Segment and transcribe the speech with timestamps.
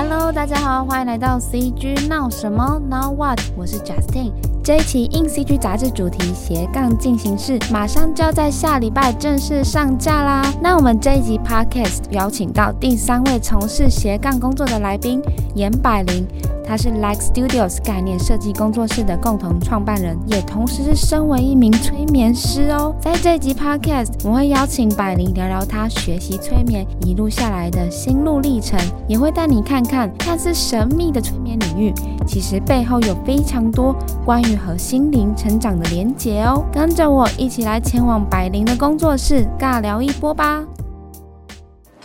[0.00, 3.40] Hello，大家好，欢迎来到 CG 闹什么 Now What？
[3.56, 4.30] 我是 Justin。
[4.62, 10.54] 这一期硬 CG 杂志主题斜杠进行式，马上就要在下礼拜正式上架啦。
[10.62, 15.20] 那我们这一集 Podcast 邀请到第三位从事斜杠工作的来宾
[15.56, 16.24] 严百灵。
[16.68, 22.94] 他是 Like Studios 概念设计工作室的共同创办人，也同时是身为一名催眠师哦。
[23.00, 28.78] 在这集 Podcast，我会邀请百灵聊聊他学习催眠一路下来的心路历程，
[29.08, 31.94] 也会带你看看看似神秘的催眠领域，
[32.26, 33.96] 其实背后有非常多
[34.26, 36.62] 关于和心灵成长的连结哦。
[36.70, 40.62] 跟着我一起来前往百灵的工作室，尬聊一波吧。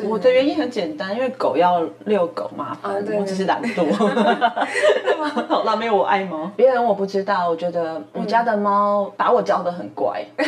[0.08, 3.86] 我的原因很简单，因为狗要遛狗麻烦，哦、我只是懒惰。
[5.48, 6.50] 好啦，没有我爱猫。
[6.56, 10.46] 别人我不知道，我觉得我家的猫把我教的很乖， 嗯、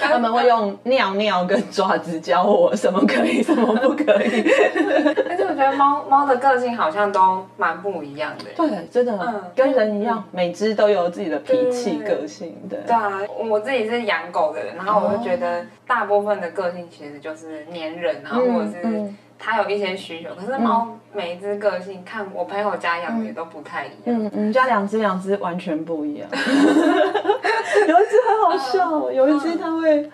[0.00, 4.44] 他们会用尿尿跟爪子教我什么可以，什么不可以。
[5.28, 8.44] 但是我觉得猫猫的个性好像都蛮不一样的。
[8.56, 12.76] 对，真的，嗯、跟人一样，每只都有自己的脾气、个性的。
[12.86, 18.55] 对啊，我自己是养狗的人，然后我就觉得大部分的个性其实就是黏人，然后、嗯。
[18.56, 24.02] 或者是它有一些需求，可是猫每一只个性，看我朋友家养的也都不太一样。
[24.04, 26.28] 嗯，我们家两只两只完全不一样。
[26.32, 30.10] 有一只很好笑，有一只它会，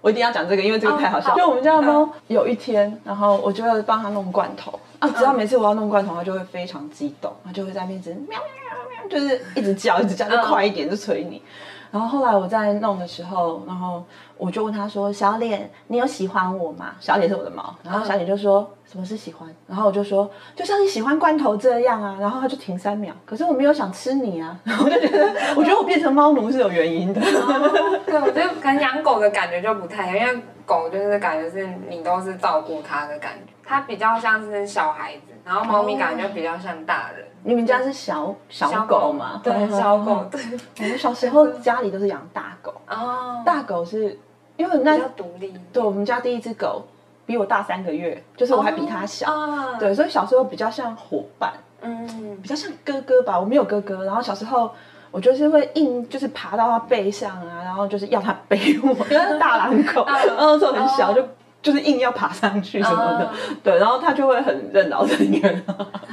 [0.00, 1.34] 我一定要讲这个，因为这个太好笑。
[1.34, 11.42] 就我们家的猫，有一天，然后我就会帮它弄罐头啊，只要每次我要弄罐头，它就会非常激动，它就会在那边一直喵喵喵，就是一直叫，一直叫，就快一点，就催你。
[11.90, 14.02] 然后后来我在弄的时候，然后
[14.36, 24.58] 我就问他说：“小脸，你有喜欢我吗？”小脸是我的猫，然后小脸就说：“什么是喜欢？”然后我就说：“就像你喜欢罐头这样啊。”然后他就停三秒，可是我没有想吃你啊。
[24.64, 27.20] 然 后我就觉得，我觉得我变成猫奴是有原因的。
[27.20, 37.24] 哦、对，我觉得可能养狗的感觉就不太一样，因为狗就是感觉是你都是照顾它的感觉，它比较像是小孩子，然后猫咪感觉就比较像大人。
[37.46, 39.38] 你们家是小小狗吗？
[39.44, 40.24] 对，小狗。
[40.30, 40.40] 对，
[40.80, 42.72] 我们小时候家里都是养大狗。
[42.88, 43.42] 哦。
[43.44, 44.18] 大狗是
[44.56, 45.52] 因为那比较独立。
[45.72, 46.84] 对，我们家第一只狗
[47.26, 49.30] 比我大三个月，就是我还比它小。
[49.30, 49.76] 啊。
[49.78, 51.52] 对，所以小时候比较像伙伴。
[51.82, 52.38] 嗯。
[52.42, 54.04] 比较像哥哥吧，我没有哥哥。
[54.04, 54.70] 然后小时候
[55.10, 61.26] 我就是会硬，就是爬到它背上啊，然后就是要它背我， 因为是大狼狗， 然后就很小，就
[61.62, 63.30] 就是硬要爬上去什么的。
[63.62, 65.64] 对，然后它就会很任劳任怨。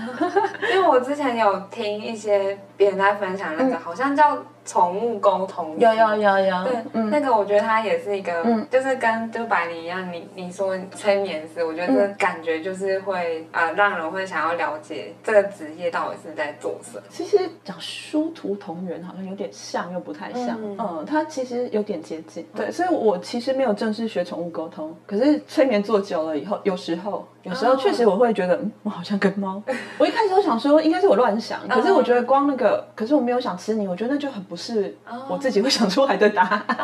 [0.73, 7.11] 因为我之前有听一些别人在分享那个，好像叫宠物沟通，有有有有，对，嗯。
[7.11, 17.03] 那个我觉得它也是一个，就是跟就百灵一样，你你说催眠师，我觉得这感觉就是会啊，让人会想要了解这个职业到底是在做什么。
[17.07, 27.27] 其实讲殊途同源，好像有点像又不太像，嗯，它其实有点接近，对，所以我其实没有正式学宠物沟通，可是催眠做久了以后，有时候。
[27.43, 29.59] 有时候确实我会觉得，嗯，我好像跟猫。
[29.97, 34.95] 我一开始都想说，应该是我乱想，可是我觉得光那个，可是我没有想吃你，我觉得那就很不是
[35.29, 36.77] 我自己会想出来的答案。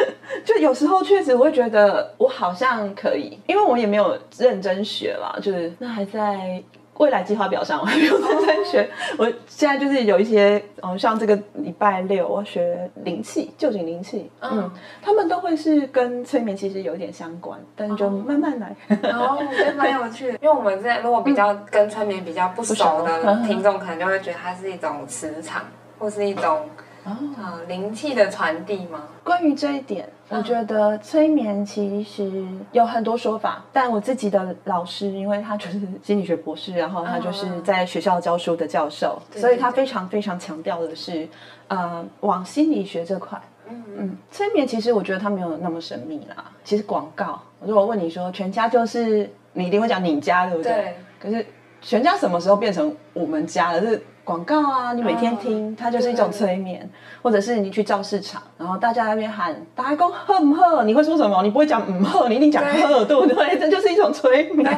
[0.44, 6.62] 就有时候确实我会觉得，我好像可以，因为我也没有认真学啦，就是那还在。
[6.98, 14.70] 未来计划表上我还没有认真学，我现在就是有一些，嗯，像这个礼拜六我学灵气，旧景灵气，嗯，
[15.02, 18.74] 他们都会是跟催眠其实有点相关，但是就慢慢来。
[19.12, 25.62] 哦，我觉得蛮有趣的， 因为我们在如果比较跟催眠比较不熟的听众，可能就会觉得它是一种磁场，
[25.98, 26.60] 或是一种。
[27.06, 29.04] 啊，灵气的传递吗？
[29.22, 41.28] 关于这一点，我觉得催眠其实有很多说法，但我自己的老师，因为他就是心理学博士，然后他就是在学校教书的教授，所以他非常非常强调的是，
[41.68, 43.40] 呃，往心理学这块。
[43.68, 46.50] 嗯嗯，催眠其实我觉得它没有那么神秘啦。
[46.64, 50.72] 其实广告，如果问你说全家就是，你一定会讲你家，对不对？
[50.72, 50.96] 对。
[51.20, 51.46] 可是
[51.80, 53.80] 全家什么时候变成我们家了？
[53.80, 54.04] 是。
[54.26, 56.90] 广告啊，你每天听，它就是一种催眠，
[57.22, 61.40] 或者是你去造市场，然后大家在那边喊“打工喝不喝”，你会说什么？
[61.44, 63.36] 你不会讲“嗯喝”，你一定讲“喝”，对不对？
[63.56, 64.76] 这就是一种催眠。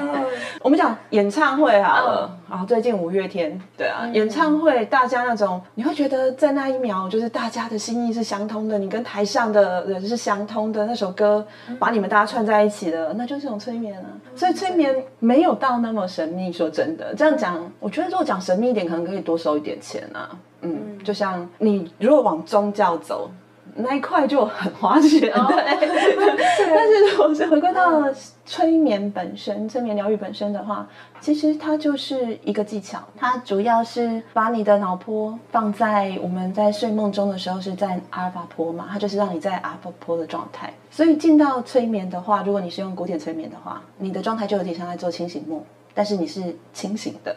[0.61, 11.43] 我们讲演唱会好了，然后最近五月天，对啊，演唱会大家那种，你会觉得在那一秒，就是大家的心意是相通的，你跟台上的人是相通的，那首歌
[11.79, 14.05] 把你们大家串在一起的，那就是一种催眠啊。
[14.37, 19.38] 所以催眠没有到那么神秘，说真的，这样讲，我觉得如果讲神秘一点，可能可以多。
[19.39, 23.31] 收一点钱啊，嗯，就像你如果往宗教走，
[23.77, 25.65] 那一块就很花钱，哦、对。
[26.59, 28.03] 但是如果是回归到
[28.45, 30.87] 催眠本身，催眠疗愈本身的话，
[31.21, 40.73] 其实它就是一个技巧，它主要是把你的脑波放在我们在睡梦中的时候是在阿尔法波嘛，它就是让你在阿尔法波的状态。
[40.91, 45.63] 所以进到催眠的话，如果你是用古典催眠的话，你的状态就有点像在做清醒梦。
[45.95, 47.35] 但是你是清醒的。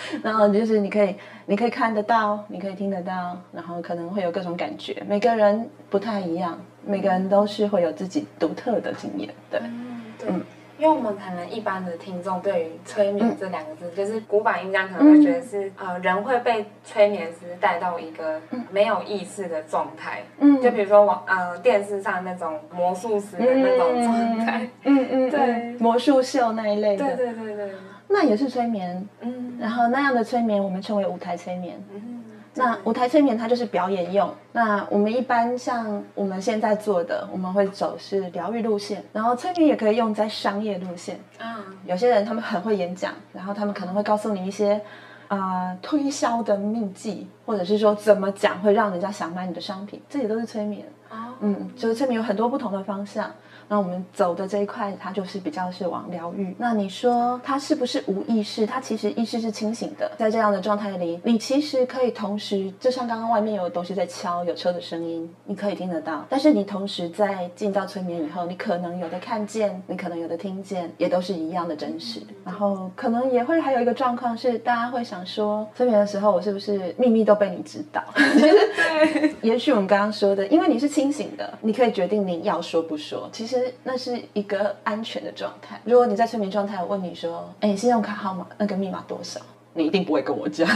[0.22, 1.14] 然后就是你可以，
[1.46, 5.02] 你可以看得到，你可以听得到，然后可能会有各种感觉。
[5.06, 9.28] 每个人不太一样，每个人都是会有自己独特的经验。
[9.50, 10.28] 对，嗯，对。
[10.30, 10.42] 嗯。
[10.78, 18.40] 因为我们可能一般的听众对于催眠这两个字，嗯、就是古板印象，可能会觉得是、嗯、呃人会被催眠师带到一个
[18.70, 27.72] 没有意识的状态，嗯，就比如说网呃电视上那种魔术师的那种状态，嗯嗯，嗯，对，魔术秀那一类的，对对对对，
[28.08, 32.24] 那也是催眠，嗯，然后那样的催眠我们称为舞台催眠，嗯。
[32.54, 34.28] 那舞台催眠它就是表演用。
[34.50, 41.20] 那我们一般像我们现在做的，我们会走是疗愈路线，然后催眠也可以用在商业路线。
[41.38, 44.80] 啊，有些人他们很会演讲，然后他们可能会告诉你一些
[45.28, 50.84] 啊、呃、推销的秘技，或者是说怎么讲会让人家想买你的商品，这些都是催眠。
[51.10, 53.30] 哦，嗯，就是催眠有很多不同的方向。
[53.68, 56.54] 那我们走的这一块，它就是比较是往疗愈。
[56.58, 58.66] 那你说它是不是无意识？
[58.66, 66.24] 它其实意识是清醒的，在这样的状态里，你其实可以同时，就像刚刚外面有东西在敲，有车的声音，你可以听得到。
[66.30, 72.20] 但是你同时在进到催眠以后，你可能有的看见，你可能有的听见，也都是一样的真实。
[72.44, 78.02] 然后可能也会还有一个状况是，大家会想说，催眠的时候我是不是秘密都被你知道？
[78.16, 83.28] 对，也许我们刚刚说的，因为你是清醒的，你可以决定你要说不说。
[83.30, 83.57] 其实。
[83.82, 85.80] 那是一个安全的状态。
[85.84, 89.40] 如果你在催眠状态，我问你说：“哎，信用卡号码那个密码多少？”
[89.74, 90.66] 你一定不会跟我讲。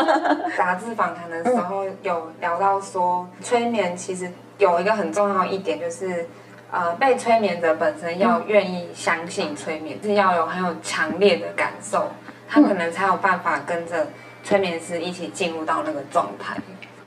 [0.56, 6.26] 杂志访谈的时候有聊到说，催眠其实有一个很重要一点，就是
[6.70, 12.08] 呃，被催眠者本身要愿意相信催眠，是要有很有强烈的感受，
[12.48, 14.06] 他可能才有办法跟着
[14.42, 16.56] 催眠师一起进入到那个状态。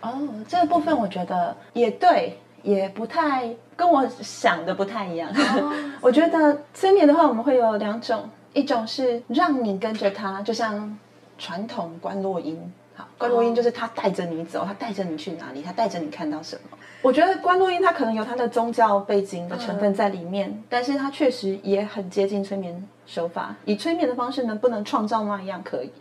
[0.01, 0.11] 哦，
[0.47, 2.37] 这个部分我觉得也对。
[2.63, 5.29] 也不太跟我想的不太一样。
[5.29, 10.97] Oh, 我觉得催眠的话，我们会有两种，一种是让你跟着他，就像
[11.37, 12.59] 传统观落音。
[12.95, 16.77] 好，观落音就是他带着你走，他带着你去哪里，他带着你看到什么。
[17.01, 23.55] 我觉得观落音他可能有他的宗教背景的成分在里面，嗯、但是他确实也很接近催眠手法。
[23.63, 25.91] 以催眠的方式能不能创造那样可以？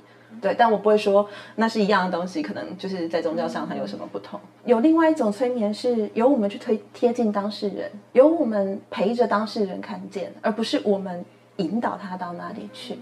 [0.40, 4.38] 对，但我不会说那是一样的东西，可能就是在宗教上它有什么不同。
[4.64, 11.24] 有另外一种催眠是由我们去推贴近当事人，由我们陪着当事人看见，而不是我们
[11.56, 12.98] 引导他到哪里去。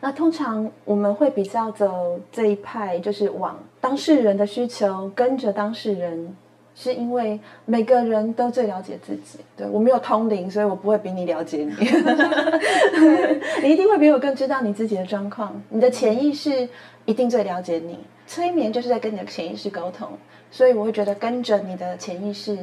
[0.00, 6.36] 那通常我们会比较走这一派，就是往当事人的需求，跟着当事人。
[6.82, 11.72] 是因为每个人都最了解自己，对，我没有通灵，所以我不会比你了解你。
[13.62, 16.68] 你一定会比我更知道你自己的状况，你的潜意识
[17.04, 18.00] 一定最了解你。
[18.26, 20.08] 催眠就是在跟你的潜意识沟通，
[20.50, 22.58] 所以我会觉得跟着你的潜意识，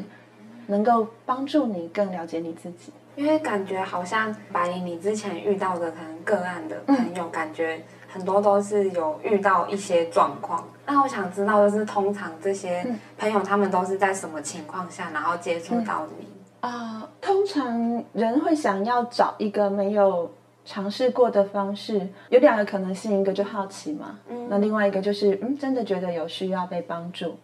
[0.67, 2.91] 能够帮助你更了解你自己。
[3.15, 7.79] 因为感觉好像白灵，你之前遇到的可能个案的朋友，嗯、感觉。
[8.11, 12.85] 很多都是有遇到一些状况，那我想知道就是，通常这些
[13.17, 16.27] 朋友他们都是在什么情况下，然后接触到你？
[16.61, 20.31] 啊、嗯呃，通常人会想要找一个没有
[20.65, 27.37] 尝试过的方式，有两个可能性，一个就好奇嘛，嗯，那另外一个就是嗯，真的觉得有需要被帮助。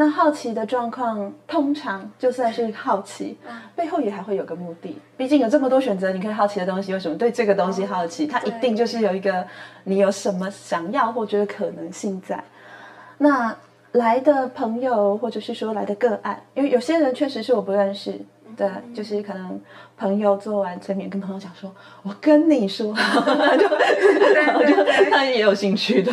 [0.00, 3.36] 那好奇的状况，通常就算是好奇，
[3.74, 4.96] 背后也还会有个目的。
[5.16, 8.24] 毕竟有这么多选择，你可以好奇的东西，为什么对这个东西好奇？
[8.24, 9.44] 它一定就是有一个
[9.82, 12.44] 你有什么想要或觉得可能性在。
[13.18, 13.52] 那
[13.90, 18.20] 来的朋友，或者是说来的个案，因为有些人确实是我不认识，
[18.56, 19.60] 对，就是可能
[19.96, 21.74] 朋友做完催眠，跟朋友讲说
[22.06, 22.94] ：“我跟你说。
[23.58, 23.66] ”就
[24.94, 26.12] 就他也有兴趣，对，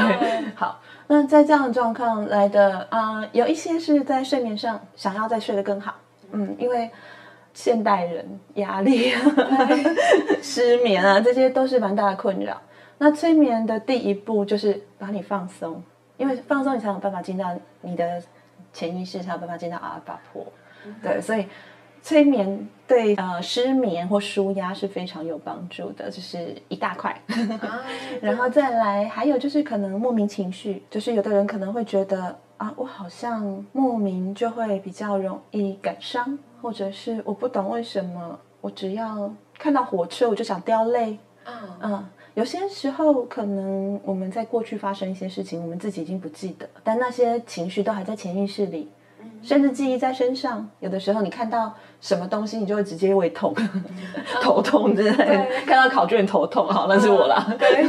[0.56, 0.82] 好。
[1.08, 5.96] 那在这样的状况来的啊、呃，有一些是在睡眠上想要再睡得更好，
[6.32, 6.90] 嗯，因为
[7.54, 9.14] 现代人压力、
[10.42, 12.62] 失眠啊，这些都是蛮大的困扰。
[12.98, 15.84] 那催眠的第一步就是把你放松，
[16.18, 18.22] 因为放松你才有办法进到你的
[18.74, 20.46] 潜意识，才有办法进到阿尔法波，
[21.02, 21.46] 对，所以。
[22.06, 27.20] 催眠对呃失眠或舒压是非常有帮助的，就是一大块。
[28.22, 41.18] 然后再来，还有就是可能莫名情绪，就是有的人可能会觉得啊，我好像莫名就会比较容易感伤，或者是我不懂为什么，我只要看到火车我就想掉泪。
[41.82, 48.92] 嗯，有些时候可能我们在过去发生一些事情，我们自己已经不记得，但那些情绪都还在潜意识里。
[49.46, 51.72] 甚至记忆在身上，有的时候你看到
[52.02, 53.54] 什么东西，你就会直接胃痛、
[54.42, 55.48] 头痛之类的。
[55.68, 57.46] 看到考卷头痛，好，那是我啦。
[57.60, 57.86] 对，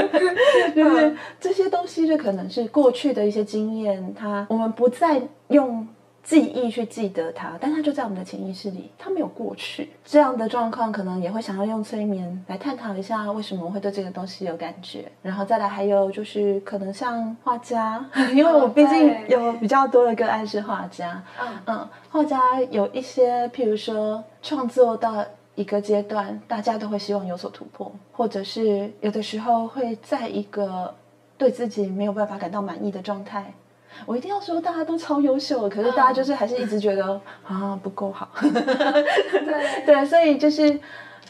[0.74, 5.86] 就是这些东西，就可能是过去的一些经验，它我们不再用
[6.24, 9.90] 记忆去记得它，但它就在我们的潜意识里，它没有过去。
[10.04, 15.04] 这样的状况可能也会想要用催眠来探讨一下，为什么我会对这个东西有感觉。
[15.20, 18.04] 然后再来还有就是可能像画家，
[18.34, 25.22] 因为我毕竟有比较多的个案是画家，嗯嗯，画家有一些，譬如说创作到
[25.54, 30.94] 一个阶段，大家都会希望有所突破，或者是有的时候会在一个
[31.36, 33.52] 对自己没有办法感到满意的状态。
[34.06, 38.28] 我一定要说大家都超优秀，可是大家就是还是一直觉得、嗯、啊不够好。
[38.40, 40.78] 对 对，所以就是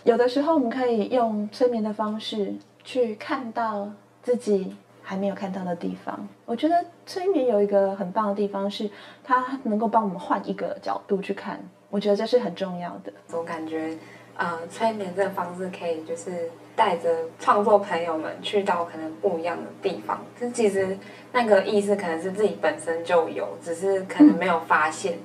[0.05, 3.89] 有的时候我们可以用催眠的方式去看到
[4.23, 6.29] 自己还没有看到的地方。
[6.47, 8.91] 我觉得催眠有一个很棒的地方是，
[9.23, 11.63] 它能够帮我们换一个角度去看。
[11.91, 13.13] 我觉得这是很重要的。
[13.29, 13.97] 总感觉，
[14.37, 20.21] 呃，催眠这个方式可以就是带着创作朋友们去到可能不一样的地方。
[20.39, 20.99] 这其实。
[21.37, 25.15] 那个意思可能是自己本身就有，只是可能没有发现。
[25.15, 25.19] 嗯、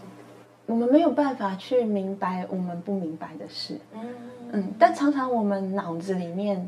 [0.66, 3.78] 我们没有办法去明白我们不明白的事。
[3.94, 4.02] 嗯
[4.52, 4.74] 嗯。
[4.80, 6.68] 但常常我们脑子里面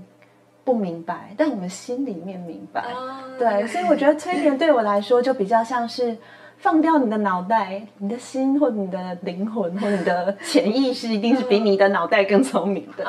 [0.64, 2.86] 不明白，但我们心里面明白。
[2.96, 6.16] 嗯、对，所以我觉得催眠对我来说就比较像是
[6.60, 13.04] 放掉你的脑袋，你的心或你的灵魂或你的潜意识一定是比你的脑袋更聪明的。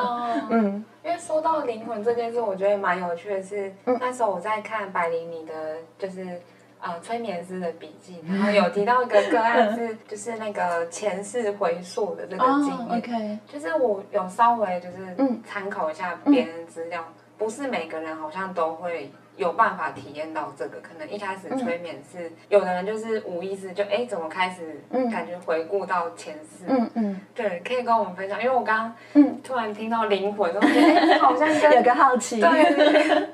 [0.49, 0.83] 嗯。
[1.02, 6.40] 嗯因为说到灵魂这件事，我觉得蛮有趣的是，嗯、那时候我在看百灵你的就是
[6.80, 19.11] 呃催眠师的笔记， 然后有提到一个个案是就是那个前世回溯的这个经验，就是我有稍微就是参考一下别人资料，嗯、不是每个人好像都会。
[19.37, 29.39] 有办法体验到这个，可能一开始催眠是、嗯、有的人就是无意识就哎怎么开始感觉回顾到前世，嗯嗯，对，可以跟我们分享，因为我刚刚嗯。
[29.43, 33.29] 突然听到灵魂，我觉得哎好像 有个好奇，对，对，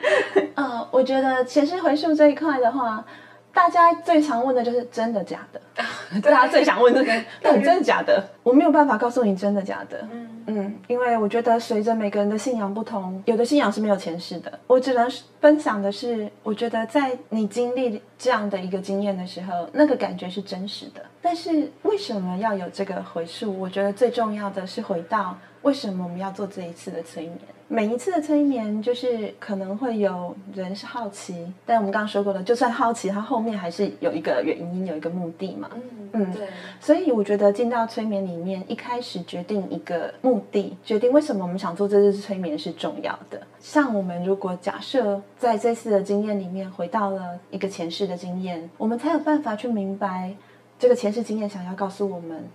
[0.56, 3.04] 嗯， 我觉得前世回溯这一块的话，
[3.52, 5.60] 大家最常问的就是真的假的，
[6.22, 10.28] 大家最想问 的是真的假的，我没有办法告诉你真的假的，嗯。
[10.50, 14.50] 嗯，因为我觉得随着每个人的信仰不同，有的信仰是没有前世的。
[14.66, 15.06] 我只能
[15.42, 21.02] 分享的是，我觉得在你经历这样的一个经验的时候，那个感觉是真实的。
[21.20, 23.60] 但是为什么要有这个回溯？
[23.60, 27.38] 我觉得最重要的是回到为什么我们要做这一次的催眠。
[27.70, 35.68] 每一次的催眠，就是可能会有人是好奇，但我们刚刚说过了，就算好奇，它后面还是有一个原因，有一个目的嘛。
[35.74, 36.48] 嗯嗯，对。
[36.80, 43.38] 所以我觉得进到催眠里面，一开始决定一个目的，决定为什么我们想做这次催眠是重要的。
[43.60, 50.34] 像我们如果假设在这次的经验里面回到了一个前世的经验，我们才有办法去明白
[50.78, 52.48] 这个前世经验想要告诉我们，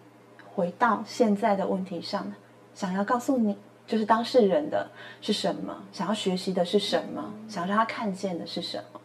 [0.56, 2.34] 回到现在的问题上，
[2.74, 3.58] 想要告诉你。
[3.86, 4.90] 就是当事人的
[5.20, 9.02] 是什么，想要学习的是什么，想要让他看见的是什么。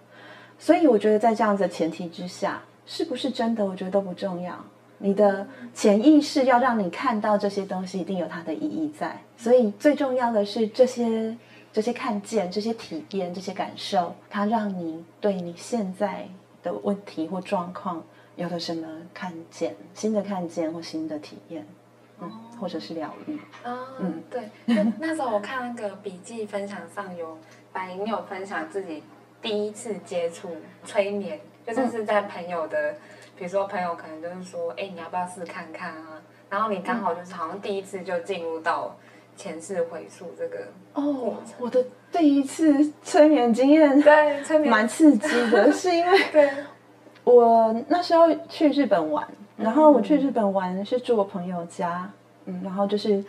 [0.57, 4.55] 所以我觉得在这样子的前提之下，是不是真的，我觉得都不重要。
[4.99, 5.45] 你的
[5.75, 9.21] 潜意识要让你看到这些东西，一定有它的意义在。
[9.37, 11.37] 所以最重要的是这些
[11.73, 16.29] 这些看见、这些体验、这些感受，它让你对你现在
[16.63, 18.01] 的问题或状况
[18.37, 21.67] 有了什么看见、新的看见或新的体验。
[22.21, 23.39] 嗯，或者是疗愈。
[23.65, 24.43] 哦、嗯，对。
[24.99, 27.39] 那时候我看那个笔记分享上有，
[27.73, 29.03] 白银有分享自己
[29.41, 32.95] 第一次接触催眠，就是是在朋友的，
[33.37, 36.21] 比如说朋友可能就是说，哎，你要不要试看看啊？
[36.51, 38.97] 然后你刚好就是好像第一次就进入到
[39.37, 46.51] 前世回溯这个哦，我的第一次催眠经验，对，催眠蛮刺激的，是因为 对，
[47.25, 49.27] 我那时候去日本玩。
[49.59, 52.09] 然后我去日本玩是住我朋友家，
[52.49, 53.23] 嗯，然后就是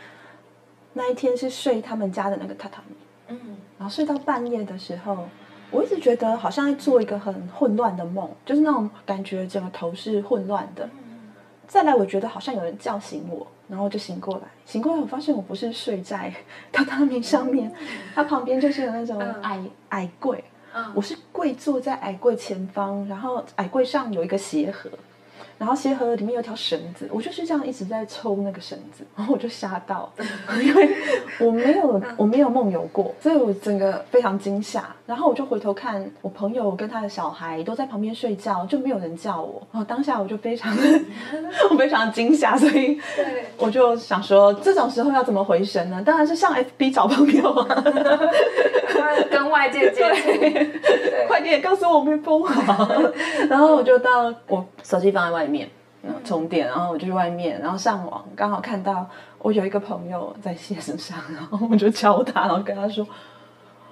[0.93, 2.95] 那一天是睡他们家的那个榻榻米，
[3.27, 5.27] 嗯，然后睡到半夜的时候，
[5.69, 10.89] 我一直觉得好像在做一个很混乱的梦，就是那种感觉整个头是混乱的。
[11.67, 14.41] 再来，我觉得好像有人叫醒我，然后就醒过来。
[14.65, 16.33] 醒过来，我发现我不是睡在
[16.73, 17.71] 榻榻米上面，
[18.15, 20.43] 它旁边就是有那种矮矮柜，
[20.95, 24.89] 我是跪坐在矮柜前方，然后矮柜上有一个鞋盒。
[25.59, 30.09] 然后鞋盒里面有条绳子，我就是这样一直在抽那个绳子，然后我就吓到，
[30.61, 30.89] 因为
[31.37, 34.95] 我没有我没有梦游过，所以我整个非常惊吓。
[35.05, 39.61] 然后我就回头看我朋友跟他的小孩都在旁边睡觉，就没有人叫我。
[39.73, 40.73] 然后当下我就非常
[41.69, 42.97] 我非常惊吓，所以
[43.57, 46.01] 我就想说这种时候要怎么回神呢？
[46.05, 47.83] 当然是上 FB 找朋友啊，
[49.29, 52.89] 跟外界接触，快点告诉我没封好。
[53.49, 55.48] 然后我就到我手机放在外面。
[55.49, 55.67] 面，
[56.01, 59.05] 然后充电，然后我就去外面，然后上网，刚好看到
[59.39, 63.05] 我有一个朋友在线上，然后我就敲他，然后跟他说，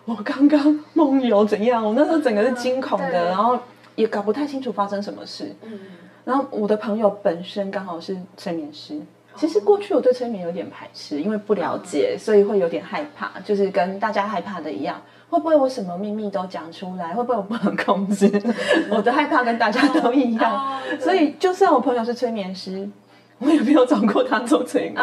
[0.06, 1.84] 我刚刚梦游怎样？
[1.84, 3.60] 我那时候整个是惊恐的，然后
[3.96, 5.56] 也搞不太清楚发生什么事。
[5.64, 5.80] 嗯
[6.28, 9.00] 然后我的朋友本身刚好是催眠师。
[9.38, 17.14] 其实过去我对催眠有点排斥，因为不了解，所以会有点害怕，就是跟大家害怕的一样，会不会我什么秘密都讲出来？
[17.14, 18.32] 会不会我不能控制？
[18.90, 22.90] 我的害怕跟大家都一样，所以就算我朋友是催眠师，
[23.40, 24.96] 我也没有找过他做催眠。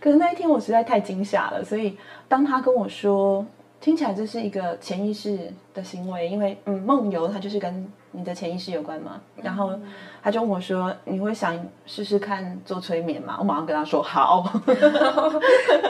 [0.00, 1.96] 可是那一天我实在太惊吓了，所以
[2.28, 3.44] 当他跟我说，
[3.80, 9.78] 听起来这是一个潜意识的行为，因为嗯，梦游它就是跟你的潜意识有关嘛，然后。
[10.22, 14.44] 他就问我说：“你会想试试看做催眠吗？”我马上跟他说：“好。”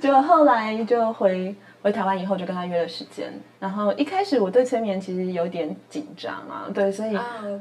[0.00, 1.54] 就后来就回
[1.86, 3.32] 回台湾以后，就跟他约了时间。
[3.60, 7.16] 然后一开始我对催眠其实有点紧张啊，对，所以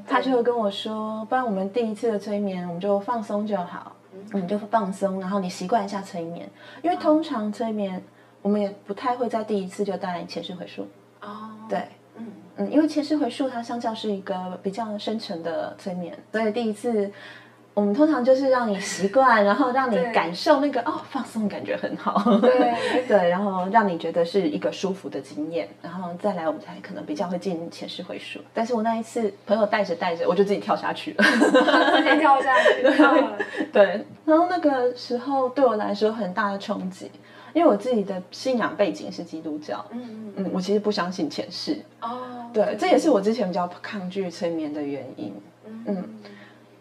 [0.07, 3.95] 他就跟我说：“不然我们第一次的催眠，我们就放松就好，
[4.31, 6.49] 我们就放松，然后你习惯一下催眠，
[6.81, 8.03] 因为通常催眠
[8.41, 10.87] 我们也不太会在第一次就带来前世回溯。”
[11.21, 11.83] 哦，对。
[12.57, 17.11] 嗯，因为前世回溯它相较是一个比较深层的催眠，所以第一次
[17.75, 22.73] 我们通常就是让你习惯，然后让你感受那个哦放松感觉很好，对。
[23.05, 28.39] 对，然后让你觉得是一个舒服的经验，然后再来我们才可能比较会进前世回溯。
[28.53, 31.23] 但是我那一次朋友带着带着，我就自己跳下去了，
[31.97, 32.81] 直接跳下去，
[33.71, 37.11] 对，对，然后那个时候对我来说很大的冲击。
[37.53, 41.77] 因为我自己的信仰背景是基督教，嗯嗯嗯，我其实不相信前世。
[42.01, 45.33] 哦，对，对，这也是我之前比较抗拒催眠的原因，
[45.65, 46.09] 嗯，嗯，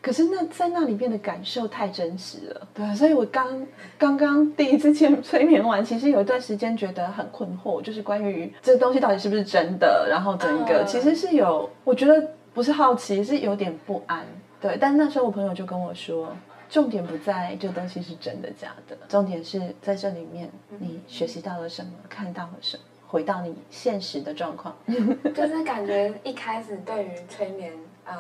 [0.04, 14.26] 可是那在那里边的感受太真实了，对，所以我刚刚刚第一次见催眠完，其实有一段时间觉得很困惑，就是关于这东西到底是不是真的，然后整个其实是有，我觉得不是好奇，是有点不安，
[14.60, 16.28] 对，但那时候我朋友就跟我说。
[16.70, 24.74] 重点不在这东西是真的假的，重点是在这里面你学习到了什么，看到了什么，回到你现实的状况。
[25.32, 27.72] 就是感觉一开始对于催眠，
[28.04, 28.14] 呃，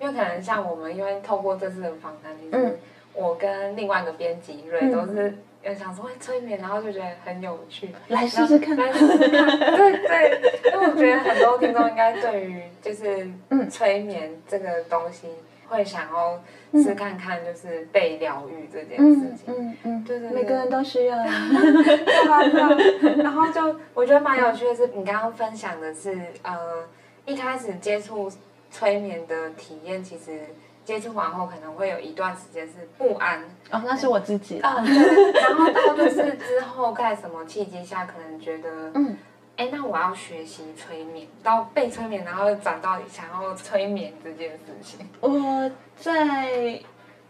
[0.00, 2.78] 因为可能像我们，因为透过这次的访谈，其实
[3.12, 9.58] 我跟另外一个编辑瑞都是有想说会催眠，然后就觉得很有趣，来试试看，来试试看。
[9.58, 10.40] 对对，
[10.72, 13.28] 因为我觉得很多听众应该对于就是
[13.70, 15.28] 催眠这个东西。
[15.66, 16.38] 会想要
[16.80, 21.16] 试看看，就是被疗愈这件事情，嗯嗯，对对，每个人都需要。
[23.16, 26.84] 然后就我觉得蛮有趣的是，你刚刚分享的是，呃，
[27.24, 28.30] 一开始接触
[28.74, 30.48] 催眠的体验，其实
[30.84, 33.40] 接触完后可能会有一段时间是不安。
[33.70, 34.58] 哦，那是我自己。
[34.64, 35.32] 嗯，对。
[35.40, 39.16] 然后到就是之后在什么契机下，可能觉得， 嗯。
[39.56, 45.06] 哎，那我要学习催眠，到被催眠，然后又转到想要催眠这件事情。
[45.20, 46.82] 我在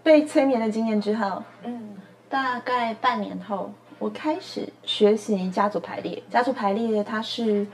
[0.02, 1.98] 被催眠的经验之后，嗯，
[2.30, 6.22] 大概半年后，我开始学习家族排列。
[6.30, 7.66] 家族排列它是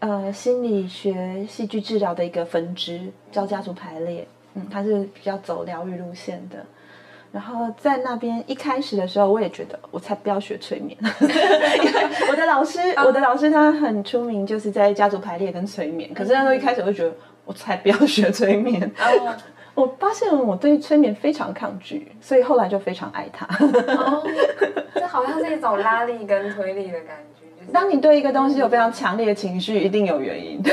[0.00, 4.26] 呃心理学戏剧治疗的一个分支，叫家族排列。
[4.54, 6.56] 嗯，它是比较走疗愈路线的。
[7.32, 10.98] 然后在那边一开始的时候，我也觉得我才不要学催眠，
[12.28, 16.12] 我的老师，我的老师他很出名，就是在家族排列跟催眠。
[16.12, 18.90] 可是那时候一开始我就觉得我才不要学催眠，
[19.74, 23.46] 我发现我对催眠非常抗拒，所以后来就非常爱他。
[23.46, 24.26] 哦，
[24.96, 27.39] 这好像是一种拉力跟推力的感觉。
[27.60, 30.60] 就是、当你对一个东西有非常强烈的情绪，一定有原因。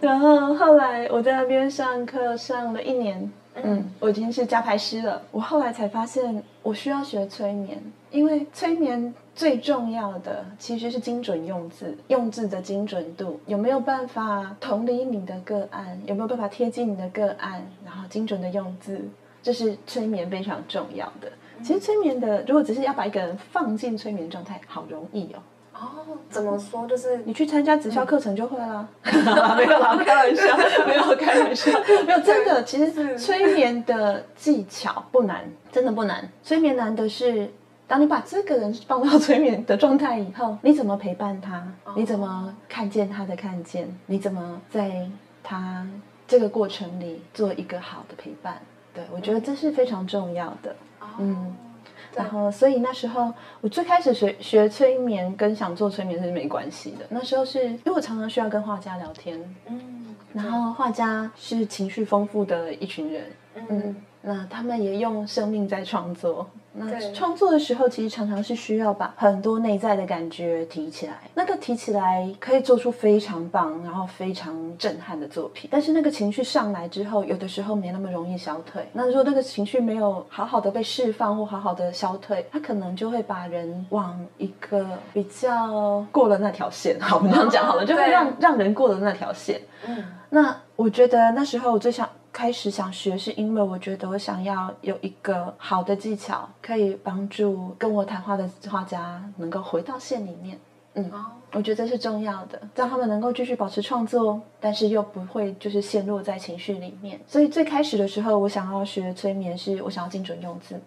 [0.00, 3.30] 然后后来我在那边上课上了一年。
[3.62, 5.20] 嗯，我已经是加排师了。
[5.30, 7.78] 我后来才发现，我需要学催眠，
[8.10, 18.98] 因为催眠最重要的其实是精准用字，用字的精准度，有没有办法同理你的个案，有没有办法贴近你的个案，然后精准的用字，
[19.42, 21.30] 这是催眠非常重要的。
[21.62, 25.38] 其实催眠的，如果只是要把一个人放进催眠状态，好容易哦。
[25.74, 25.88] 哦，
[26.28, 26.86] 怎么说？
[26.86, 28.88] 就是你去参加直销课程就会了。
[29.56, 31.70] 没有啦，开玩笑， 没有开玩笑，
[32.06, 32.62] 没有真的。
[32.62, 36.28] 其实催眠的技巧不难，真的不难。
[36.42, 37.50] 催眠难的是，
[37.88, 41.66] 当你把这个人放到催眠的状态以后，你怎么陪伴他？
[41.96, 43.92] 你怎么看见他的看见？
[44.06, 45.08] 你怎么在
[45.42, 45.86] 他
[46.28, 48.60] 这个过程里做一个好的陪伴？
[48.94, 50.76] 对，我觉得这是非常重要的。
[51.18, 51.56] 嗯。
[52.14, 57.06] 然后，所以那时候我最开始学学催眠，跟想做催眠是没关系的。
[57.08, 66.46] 那时候是因为我常常需要跟画家聊天，嗯，然后画家是情绪丰富的一群人，嗯，嗯，那他们也用生命在创作。
[66.74, 71.14] 那创作的时候，其实常常是需要把很多内在的感觉提起来。
[71.34, 75.68] 那个提起来可以做出非常棒，然后非常震撼的作品。
[75.70, 78.88] 但是那个情绪上来之后，有的时候没那么容易消退。
[78.92, 86.98] 那如果那个情绪没有好好的被释放或好好的消退，它可能就会把人往一个比较过了那条线。
[87.00, 89.60] 好，我们这样讲好了，就会让让人过了那条线。
[89.86, 90.56] 嗯，那。
[90.74, 100.58] 我觉得那时候我最想开始想学，是因为我觉得我想要有一个好的技巧，可以帮助跟我谈话的画家能够回到线里面。
[100.94, 101.10] 嗯，
[101.52, 107.20] 我觉得这是重要的，让他们能够继续保持创作，但是又不会就是陷落在情绪里面。
[107.26, 110.80] 所以最开始的时候，我想要学催眠，是我想要精准用字。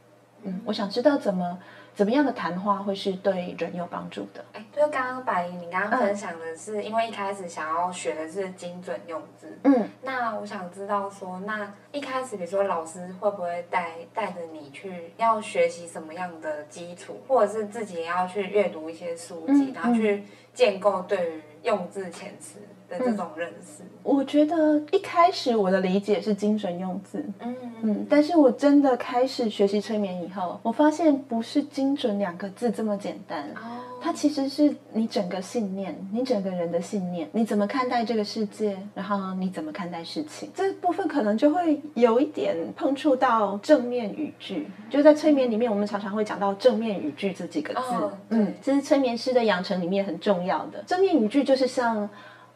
[0.44, 1.58] 嗯，我想知道怎么。
[1.96, 4.44] 怎么样的谈话会是对人有帮助的？
[4.52, 9.58] 哎，就是刚刚百灵，你刚刚分享的是，因为一开始想要学的是精准用字。
[9.64, 23.84] 嗯，那我想知道说，那一开始比如说老师会不会带带着你去要学习什么样的基础，或者是自己也要去阅读一些书籍，嗯、然后去建构对于用字遣词的这种认识？
[23.84, 27.24] 嗯、我觉得一开始我的理解是精准用字。
[27.40, 27.56] 嗯。
[27.82, 33.44] 嗯，但是我真的开始学习催眠以后，我发现不是精准两个字这么简单。
[33.56, 44.68] 哦，它其实是你整个信念，你整个人的信念，你怎么看待这个世界，然后你怎么看待事情，这部分可能就会有一点碰触到正面语句。
[44.90, 47.80] 就在催眠里面，我们常常会讲到正面语句这几个字。
[47.80, 50.82] 哦，嗯，这是催眠师的养成里面很重要的。
[50.88, 52.10] 正面语句就是像。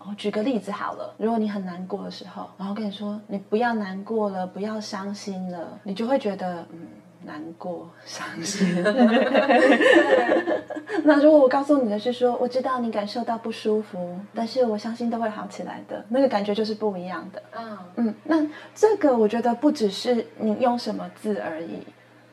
[0.08, 6.88] 我举个例子好了，如果你很难过的时候，然后跟你说你不要难过了，不要伤心了，你就会觉得嗯，
[7.24, 8.82] 难过、伤心。
[11.04, 17.42] 那如果我告诉你的是说，我知道你感受到不舒服，但是我相信都会好起来的，那个感觉就是不一样的。
[17.58, 21.86] 嗯嗯，那这个我觉得不只是你用什么字而已，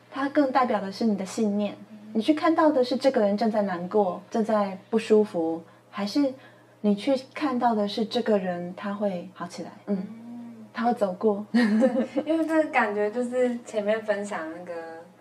[0.09, 1.75] 它更代表的是你的信念。
[2.13, 6.33] 你去看到的是这个人正在难过，正在不舒服，还是？
[6.81, 9.97] 你去看到的是这个人，他会好起来，嗯，
[10.73, 11.61] 他会走过，对，
[12.23, 14.73] 因为这个感觉就是前面分享那个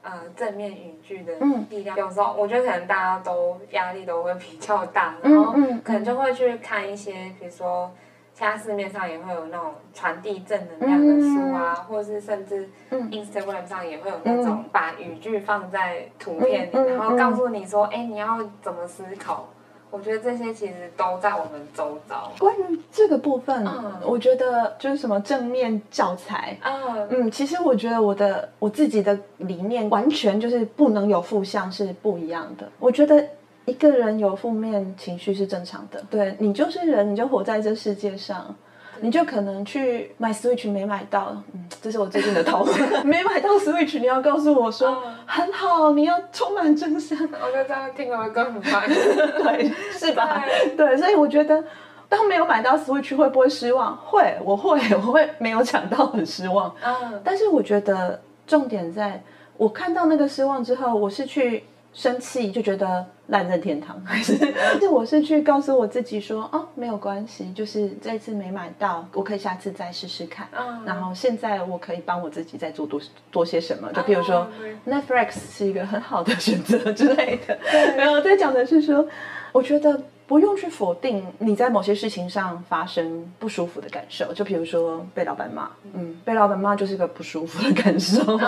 [0.03, 1.33] 呃正面语句的
[1.71, 1.97] 力量。
[1.97, 7.91] 嗯、有时候我觉得可能大家都压力都会比较大，然后可能就会去看一些，比如说
[8.35, 19.49] 现在市面上也会有那种传递正能量的书啊，嗯、或者是甚至 Instagram 上也会有那种把语句放在图片里，然后告诉你说，哎，你要怎么思考。
[19.97, 22.31] 我觉得这些其实都在我们周遭。
[22.39, 32.69] 关于这个部分，嗯、我觉得就是什么正面教材，嗯嗯，其实我觉得我的我自己的理念完全就是不能有负向是不一样的。
[32.79, 33.27] 我觉得
[33.65, 38.55] 一个人有负面情绪是正常的，对，你就是人，你就活在这世界上。
[39.01, 42.79] 你就可能去买 Switch 没买到，嗯，这是我最近的讨论。
[43.07, 47.19] 没买到 Switch，你要告诉我说、嗯、很好，你要充满正向。
[47.19, 50.45] 我觉得这样听了会更很快， 对，是吧？
[50.77, 51.63] 对，对，所以我觉得
[52.09, 53.97] 当没有买到 Switch 会不会失望？
[53.97, 56.75] 会，我会，我会没有抢到很失望。
[56.85, 59.23] 嗯，但是我觉得重点在
[59.57, 61.65] 我看到那个失望之后，我是去。
[61.97, 64.37] 生气就觉得烂在天堂， 还是？
[64.79, 70.47] 是我是去告诉我自己说，哦，没有关系，就是这次没买到，我可以下次再试试看。
[70.55, 77.59] 嗯、然后现在我可以帮我自己再做多多些什么，就比如说、嗯、Netflix 是一个很好的选择之类的。
[77.97, 79.09] 没有， 在讲的是说，
[79.51, 88.39] 我觉得不用去否定你在某些事情上发生不舒服的感受，就比如说被老板骂，嗯，被老板骂就是一个不舒服的感受。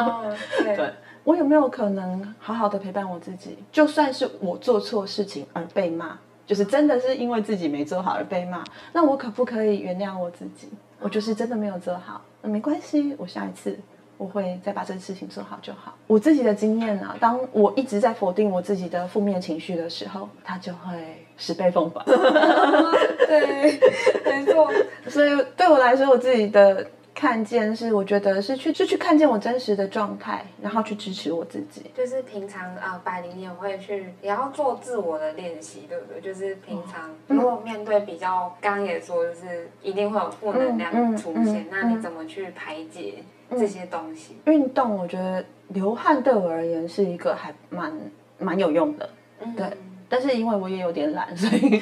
[0.58, 0.92] 对
[1.24, 3.58] 我有没有可能好好的陪伴我自己？
[3.70, 10.68] 就算是我做错事情而被骂，就是真的是因为自己没做好而被骂，那我可不可以原谅我自己？
[11.00, 13.78] 我就是真的没有做好，那没关系，我下一次
[14.16, 15.94] 我会再把这个事情做好就好。
[16.06, 22.04] 我自己的经验啊，当我一直在否定我自己的负面情绪的时候，它就会十倍奉还。
[23.26, 23.78] 对，
[24.24, 24.72] 没错。
[25.08, 26.86] 所以对我来说，我自己的。
[27.18, 31.90] 看见是我觉得是去是去看见我真实的状态，然后去支持我自己。
[31.92, 36.20] 就是平常啊，百灵也会去，也要做自我的练习，对不对？
[36.20, 44.36] 就是平常如果面对比较，刚刚也说就是一定会有负能量出现，那你怎么去排解这些东西？
[44.44, 47.92] 运动，我觉得流汗对我而言是一个还蛮
[48.38, 49.10] 蛮有用的，
[49.56, 49.76] 对。
[50.08, 51.80] 但是因为我也有点懒，所以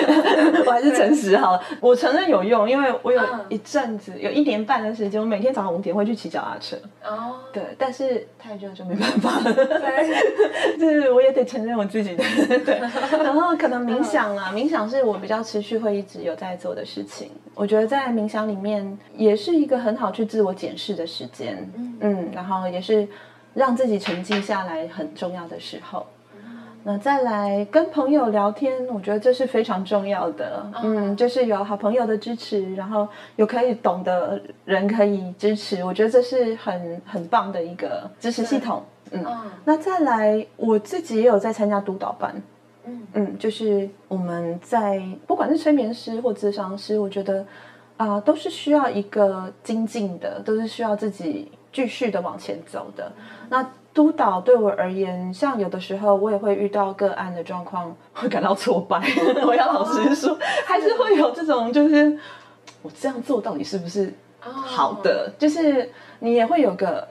[0.66, 1.62] 我还是诚实好了。
[1.80, 6.76] 我承认有用，因为我有一阵子，有一年半的时间，我每天早上五点会去骑脚踏车。
[7.04, 9.54] 哦，对，但是太热就没办法了。
[9.54, 12.24] 对， 就是我也得承认我自己的。
[12.64, 12.80] 对，
[13.22, 17.30] 然后可能冥想啊，冥想是我比较持续会一直有在做的事情。
[17.54, 21.70] 我觉得在冥想里面也是一个很好去自我检视的时间。
[22.00, 23.06] 嗯，然后也是
[23.52, 26.06] 让自己沉静下来很重要的时候。
[26.88, 30.66] 那再来跟朋友聊天，我觉得这是非常重要的。
[30.82, 38.82] 嗯，就是有好朋友的支持，然后有可以懂的人可以支持，我觉得这是很很棒的一个支持系统。
[39.10, 39.22] 嗯，
[39.66, 42.34] 那再来我自己也有在参加督导班。
[42.86, 47.42] 嗯嗯，就是我们在不管是催眠师或咨商师，我觉得
[47.98, 53.12] 啊、呃，都是需要一个精进的，都是需要自己继续的往前走的。
[53.50, 59.02] 那督导对我而言，像有的时候我也会遇到个案的状况，会感到挫败。
[59.44, 62.16] 我要老实说，还是会有这种，就是
[62.80, 65.32] 我这样做到底是不是好的？
[65.36, 67.08] 就是你也会有个。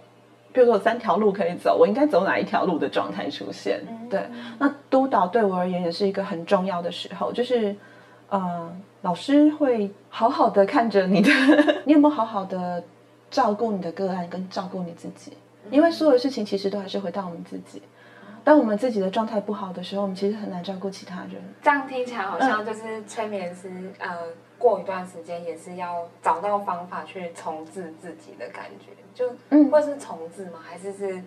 [0.53, 3.81] 比如说有三条路可以走，我应该走哪一条路的状态出现？
[4.09, 4.21] 对，
[4.57, 7.75] 那督导对我而言也是一个很重要的时候，就是，
[8.29, 8.71] 呃，
[9.01, 11.29] 老师会好好的看着你的，
[11.83, 12.81] 你有没有好好的
[13.29, 15.33] 照顾你的个案跟照顾你自己？
[15.71, 17.81] 因为所有的事情其实都还是回到我们自己。
[18.43, 21.33] 当我们自己的状态不好的时候，我们其实很难照顾其他人。
[21.61, 24.09] 这样听起来好像就是催眠师，呃，
[24.57, 28.91] 过一段时间也是要找到方法去重置自己的感觉。
[29.13, 30.59] 就嗯，或是重置吗？
[30.63, 31.21] 还是是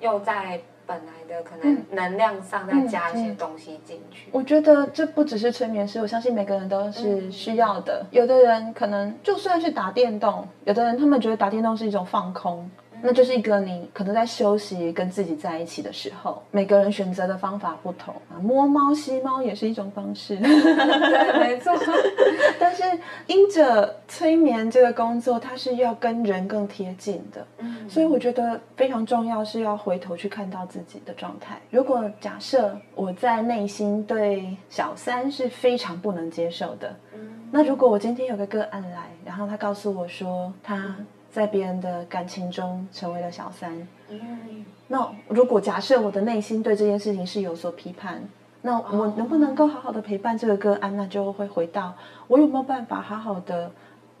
[0.00, 4.28] 又在本来的可能能量上再加一些东西进去？
[4.30, 8.04] 我觉得这不只是催眠师，我相信每个人都是需要的。
[8.10, 12.70] 有的人可能就算是打电动，有的人他们觉得打电动是一种放空。
[13.06, 18.34] 那就是一个你可能在休息、跟自己在一起的时候，每个人选择的方法不同啊。
[18.42, 21.72] 摸猫吸猫也是一种方式，对， 没错。
[22.58, 22.82] 但是
[23.26, 31.60] 因着催眠这个工作，它是要跟人更贴近的，嗯，所以我觉得非常重要是要回头去看到自己的状态。
[31.70, 40.96] 如果假设我在内心对小三是非常不能接受的，嗯，那如果我今天有个个案来，然后他告诉我说他。
[41.36, 43.70] 在别人的感情中成为了小三。
[44.08, 48.22] 嗯，那如果假设我的内心对这件事情是有所批判，
[48.62, 50.96] 那我能不能够好好的陪伴这个个案？
[50.96, 51.92] 那就会回到
[52.26, 53.70] 我有没有办法好好的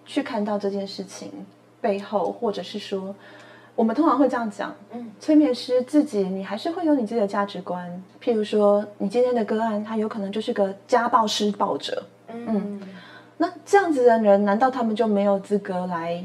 [0.04, 1.32] 去看到这件事情
[1.80, 3.14] 背后，或者是说，
[3.74, 7.90] 我们通常会这样讲，嗯，催眠师自己，你还是会有你自己的价值观。
[8.22, 12.02] 譬如说，你今天的个案，他有可能就是个家暴施暴者。
[12.28, 12.78] 嗯，
[13.38, 16.22] 那这样子的人，难道他们就没有资格来？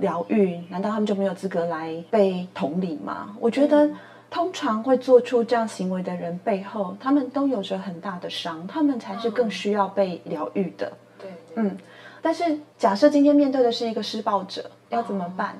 [0.00, 0.60] 疗愈？
[0.68, 3.34] 难道他们就没有资格来被同理吗？
[3.40, 3.90] 我觉得，
[4.30, 10.92] 通常会做出这样行为的人背后，他们都有着很大的伤，他们才是更需要被疗愈的。
[11.18, 11.76] 对，嗯。
[12.20, 15.56] 但是，假设今天面对的是一个施暴者，要怎么办？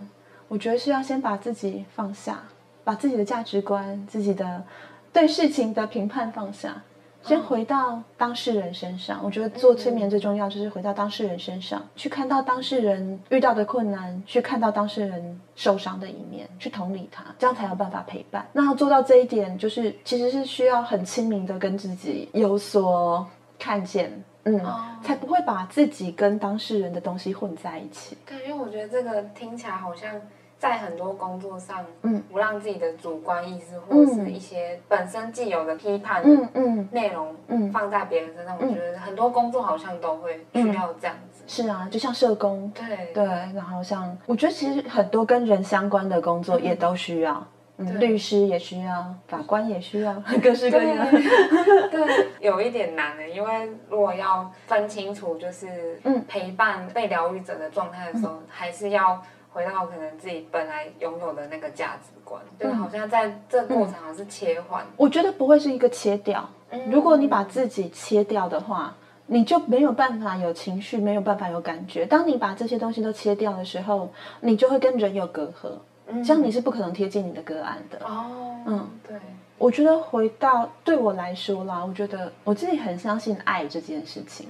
[0.48, 2.42] 我觉得是要先把自己放下，
[2.82, 4.64] 把自己的价值观、自己的
[5.12, 6.82] 对事情的评判放下。
[7.28, 18.48] 先回到当事人身上，我觉得做催眠最重要就是回到当事人身上，去看到当事人遇到的困难，去看到当事人受伤的一面，去同理他，这样才有办法陪伴。
[18.54, 23.26] 那要做到这一点，就是其实是需要很亲民的跟自己有所
[23.58, 24.58] 看见，嗯，
[25.02, 28.16] 才不会把自己跟当事人的东西混在一起。
[28.24, 30.10] 对，因为我觉得这个听起来好像。
[30.58, 41.44] 在很多工作上，嗯，不让自己的主观意识或者是一些本身既有的批判，嗯嗯，内容，嗯，放在别人身上，我觉得很多工作好像都会需要这样子。
[41.46, 43.12] 是啊，就像社工，对。
[43.14, 51.06] 对，然后像我觉得其实很多跟人相关的工作也都需要，嗯，律师也需要，法官也需要， 各式各样。
[51.08, 59.22] 对，有一点难的，因为如果要分清楚，就是嗯，陪伴被疗愈者的状态的时候，还是要。
[59.52, 64.84] 回到可能自己本来拥有的那个价值观，就好像在这过程好像是切换。
[64.96, 66.48] 我觉得不会是一个切掉。
[66.90, 68.94] 如果你把自己切掉的话，
[69.26, 72.04] 你就没有办法有情绪，没有办法有感觉。
[72.04, 77.98] 当你把这些东西都切掉的时候，你就会跟人有隔阂，这样你是不可能贴近你的个案的。
[78.06, 78.26] 哦，
[78.66, 79.16] 嗯，对。
[79.56, 84.46] 我觉得回到对我来说啦，我觉得我自己很相信爱这件事情。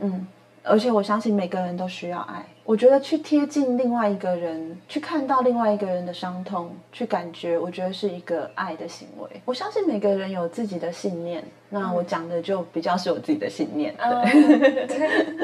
[0.00, 0.26] 嗯。
[0.64, 2.44] 而且我相信每个人都需要爱。
[2.64, 9.28] 我觉得去贴近另外一个人，去看到另外一个人的伤痛，去感觉，我觉得是一个爱的行为。
[9.44, 13.92] 我相信每个人有自己的信念，那我讲的就比较是我自己的信念。
[13.96, 15.36] 对，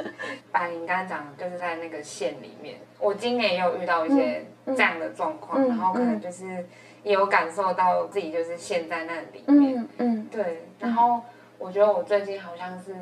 [0.53, 6.65] 把你刚刚讲的就是在那个线里面，我今年也有遇到一些这样的状况，然后可能就是
[7.03, 9.77] 也有感受到自己就是陷在那里面。
[9.77, 10.63] 嗯嗯，对。
[10.79, 11.21] 然后
[11.59, 12.95] 我觉得我最近好像是。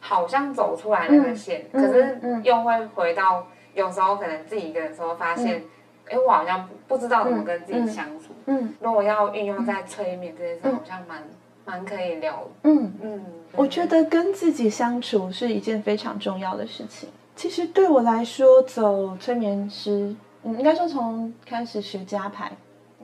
[0.00, 5.58] 好像走出来那个线，嗯、可是又会回到有时候可能自己一个人的时候发现，
[6.06, 8.32] 哎、嗯，我好像不知道怎么跟自己相处。
[8.46, 11.22] 嗯，嗯如果要运用在催眠这件事，好像蛮
[11.64, 12.42] 蛮可以聊。
[12.64, 17.08] 嗯嗯，我觉得跟自己相处是一件非常重要的事情。
[17.36, 22.50] 其实对我来说，走催眠师，嗯，应该说从开始学家牌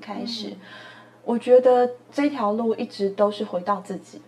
[0.00, 0.56] 开始，嗯、
[1.24, 4.20] 我觉得这条路一直都是回到自己。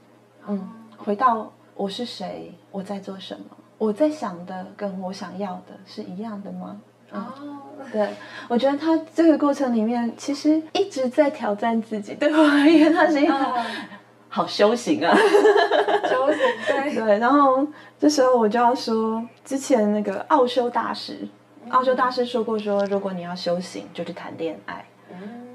[0.47, 1.51] 嗯，回到。
[1.79, 2.53] 我是谁？
[2.73, 3.45] 我在做什么？
[3.79, 6.81] 我在想的跟我想要的是一样的吗？
[7.13, 7.57] 哦、嗯，
[7.93, 8.09] 对，
[8.49, 12.17] 我觉得他这个过程里面其实一直在挑战自己。
[12.17, 13.33] 对我而言，他是一个
[14.29, 17.65] 好修行啊，修行对，对， 对，然后
[17.97, 21.29] 这时候我就要说，之前那个奥修大师，
[21.69, 24.85] 奥修大师说过说，如果你要修行，就去谈恋爱。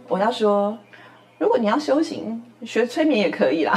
[0.08, 0.78] 我要说，
[1.38, 3.74] 如果你要修行，学催眠也可以啦。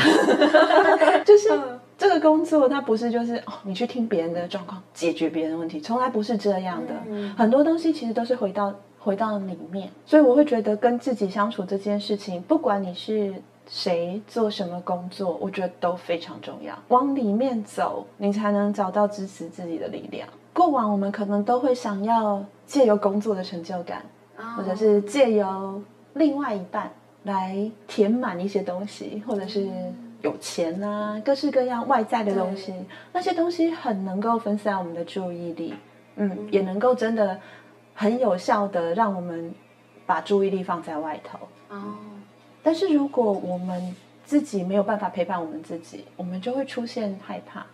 [1.26, 1.50] 就是
[1.98, 6.94] 这个工作，它不是就是哦，你去听别人的状况，解决别人的问题，从来不是这样的。
[7.36, 13.34] 很多东西其实都是回到回到里面，所以我会觉得跟自己相处这件事情，不管你是。
[13.68, 16.72] 谁做什么工作，我觉得都非常重要。
[16.86, 20.28] 往里面走，你才能找到支持自己的力量。
[20.52, 24.04] 过往我们可能都会想要借由工作的成就感，
[24.56, 25.82] 或者是借由
[26.14, 26.88] 另外一半
[27.24, 29.68] 来填满一些东西，或者是
[30.22, 32.74] 有钱啊，各式各样外在的东西。
[33.12, 35.74] 那些东西很能够分散我们的注意力，
[36.16, 37.38] 嗯，也能够真的
[37.94, 39.54] 很有效的让我们
[40.06, 41.38] 把注意力放在外头。
[42.62, 47.64] 但是如果我们自己没有办法陪伴我们自己，我们就会出现害怕，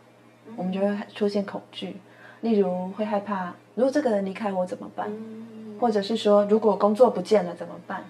[0.55, 1.96] 我们就会出现恐惧。
[2.42, 5.11] 例如会害怕，如果这个人离开我怎么办？
[5.81, 8.05] 或者是说，如果工作不见了怎么办？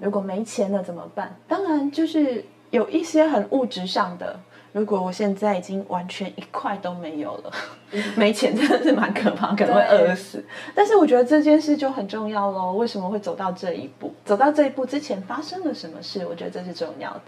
[0.00, 1.36] 如果没钱了怎么办？
[1.46, 4.40] 当然，就是有一些很物质上的。
[4.72, 7.52] 如果我现在已经完全一块都没有了，
[8.16, 10.42] 没钱真的是蛮可怕，可能会饿死。
[10.74, 12.72] 但是我觉得这件事就很重要喽。
[12.72, 14.10] 为什么会走到这一步？
[14.24, 16.26] 走到这一步之前发生了什么事？
[16.26, 17.20] 我觉得这是重要的。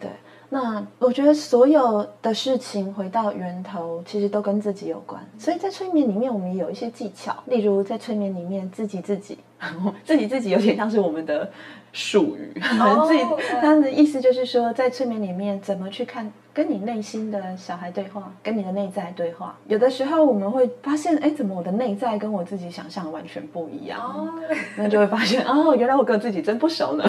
[0.00, 0.10] 对，
[0.48, 5.24] 那我觉得所有的事情回到源头，其实都跟自己有关。
[5.38, 9.38] 所以在催眠里面，我们也有一些技巧，例如在催眠里面，自己自己，
[10.02, 11.48] 自己自己有点像是我们的
[11.96, 12.52] 术语。
[12.78, 13.24] Oh, 自己
[13.62, 16.30] 他的意思就是说，在催眠里面怎么去看。
[16.52, 19.54] 跟你内心的小孩对话，跟你的内在对话。
[19.66, 24.00] 有的时候我们会发现，哎，怎么我的内在跟我自己想象完全不一样？
[24.00, 24.32] 哦，
[24.78, 27.04] 那就会发现，哦，原来我跟自己真不熟呢。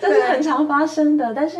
[0.00, 1.32] 这是很常发生的。
[1.32, 1.58] 但是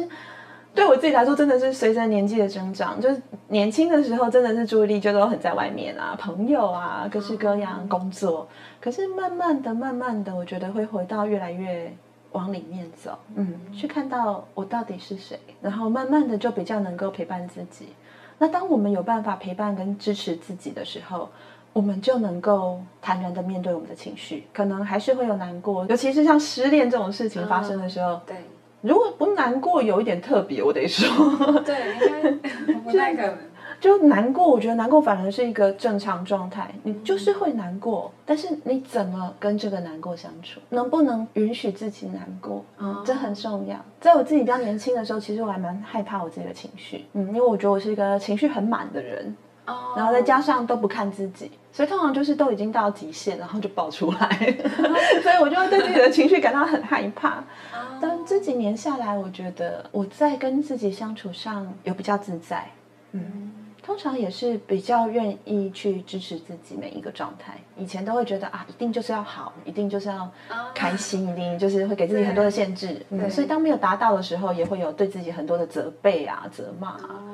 [0.75, 8.49] 对我自己来说，真的是随着年纪的增长，就是年轻的时候真的是注意力就都很在外面啊，朋友啊，各式各样工作。
[8.83, 11.91] 可是慢慢的、慢慢的，我觉得会回到越来越。
[12.33, 17.89] 往里面走，嗯，去看到我到底是谁，然后慢慢的就比较能够陪伴自己。
[18.39, 21.29] 那当我们有办法陪伴跟支持自己的时候，
[21.75, 24.47] 我们就能够坦然的面对我们的情绪。
[24.51, 28.19] 可能还是会有难过，尤其是像失恋这种事情发生的时候。
[28.27, 28.39] 对，
[28.81, 31.61] 如果不难过，有一点特别，我得说。
[31.61, 33.37] 对，应该不太可能。
[33.83, 36.73] 就难过，我觉得难过反而是一个正常状态。
[36.85, 40.61] 你就是会难过，但是你怎么跟这个难过相处？
[40.69, 42.65] 能不能允许自己难过？
[42.79, 43.77] 嗯，这很重要。
[44.01, 54.29] 在我自己比较年轻的时候，其实我还蛮害怕我自己的情绪，嗯，因为我觉得我是一个情绪很满的人，哦，然后再加上都不看自己，所以通常就是都已经到极限，然后就爆出来，
[55.25, 57.43] 所以我就会对自己的情绪感到很害怕。
[58.01, 62.71] 但这几年下来，我觉得我在跟自己相处上有比较自在，
[63.11, 63.51] 嗯。
[63.83, 67.59] 通常也是比较愿意去支持自己每一个状态。
[67.77, 70.31] 以前都会觉得啊，一定就是要好，一定就是要
[70.73, 73.05] 开心，一定就是会给自己很多的限制。
[73.11, 77.25] 嗯，所以当没有达到的时候，也会有对自己很多的责备啊、责骂啊。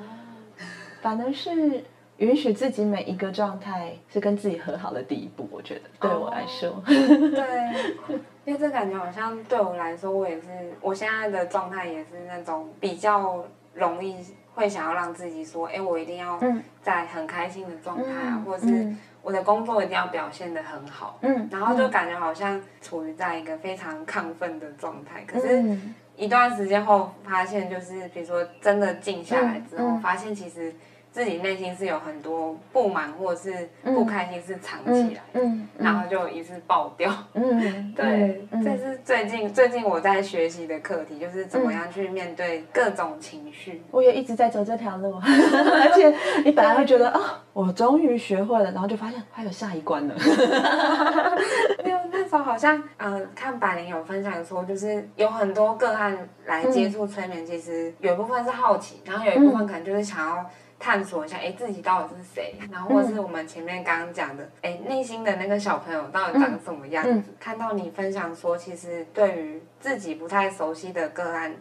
[1.03, 1.85] 反而是
[2.17, 5.47] 允许自己每一个状态是跟自己和好的第一步。
[5.53, 10.49] 我觉得对我来说，对，因为这感觉好像对我来说，我也是，
[10.81, 14.17] 我现在的状态也是那种比较容易。
[14.59, 16.39] 会想要让自己说，哎，我一定要
[16.83, 18.93] 在很开心的状态啊，嗯、或者是
[19.23, 25.23] 我的工作一定要表现得很好，嗯，然后就感觉好像处于在一个非常亢奋的状态。
[25.27, 25.79] 可是，
[26.17, 30.75] 一段时间后发现，就是比如说真的静下来之后，嗯嗯、发现其实。
[31.19, 37.59] 自己内心是有很多不满或者是不开心，是藏起来，嗯，嗯嗯然后就一次爆掉，嗯，
[37.93, 43.83] 对，嗯、这是最近最近我在学习的课题，就是怎么样去面对各种情绪。
[43.91, 47.21] 我也一直在走这条路， 而且你本来会觉得啊、
[47.53, 50.15] 哦，我终于学会了，然后就发现还有下一关呢。
[51.85, 60.49] 因为那时候好像嗯、呃，看百灵有分享说，就是有很多个案来接触催眠，其实有一部分是好奇，然后有一部分可能就是想要。
[60.79, 62.55] 探索一下，哎，自己到底是谁？
[62.71, 67.35] 然后或是我们前面刚刚讲的，哎，内心的那个小朋友到底长什么样子？
[67.41, 71.53] 看到你分享说，其实对于自己不太熟悉的个案，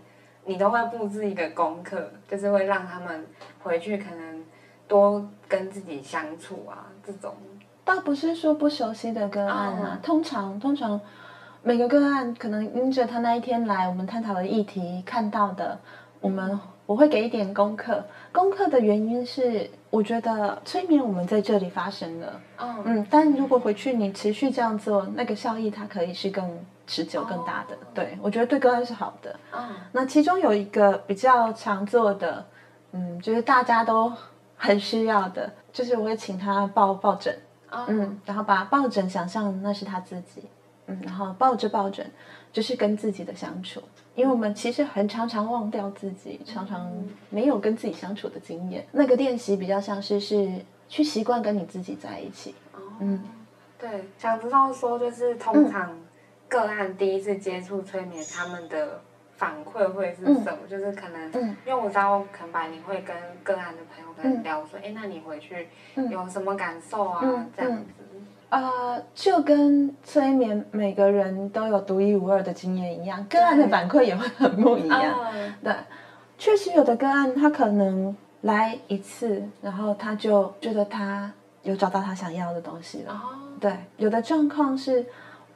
[0.45, 3.25] 你都会布置一个功课，就是会让他们
[3.63, 4.43] 回去可能
[4.87, 6.85] 多跟自己相处啊。
[7.03, 7.33] 这种
[7.83, 10.99] 倒不是说不熟悉的个案啊，嗯、通常通常
[11.63, 15.79] 每个个案可能因着他那一天来，我们探讨的议题看到的，
[16.21, 16.59] 我们。
[16.87, 18.01] 我会给一点功课，
[18.31, 26.47] 功课的原因是，我觉得催眠我们在这里发生了，嗯嗯，但如果回去你持续这样做，那个效益它可以是更
[26.85, 27.77] 持久、更大的。
[27.93, 29.35] 对，我觉得对个案是好的。
[29.51, 32.45] 嗯，那其中有一个比较常做的，
[32.91, 34.11] 嗯，就是大家都
[34.55, 37.33] 很需要的，就是我会请他抱抱枕，
[37.71, 40.43] 哦、嗯，然后把抱枕想象那是他自己，
[40.85, 42.09] 嗯，然后抱着抱枕
[42.53, 43.81] 就是跟自己的相处，
[44.17, 46.91] 因为我们其实很常常忘掉自己，常常
[47.29, 48.83] 没有跟自己相处的经验。
[48.91, 50.49] 那个练习比较像是是
[50.89, 53.23] 去习惯跟你自己在一起，哦、嗯，
[53.77, 55.95] 对，想知道说就是通常
[56.49, 58.99] 个案第一次接触催眠，他们的。
[59.37, 60.57] 反馈会是什么？
[60.63, 65.67] 嗯、就是可能，嗯、因为我知道可能白灵会跟个案的朋友在聊说，哎、嗯，那你回去
[66.09, 67.21] 有什么感受啊？
[67.23, 67.85] 嗯、这样子。
[68.49, 75.15] 呃，就跟催眠每个人都有独一无二的经验一样，个案的反馈也会很不一样。
[75.33, 75.73] 嗯、对，
[76.37, 81.31] 确实有的个案他可能来一次，然后他就觉得他
[81.63, 83.13] 有找到他想要的东西了。
[83.13, 85.05] 哦、对，有的状况是。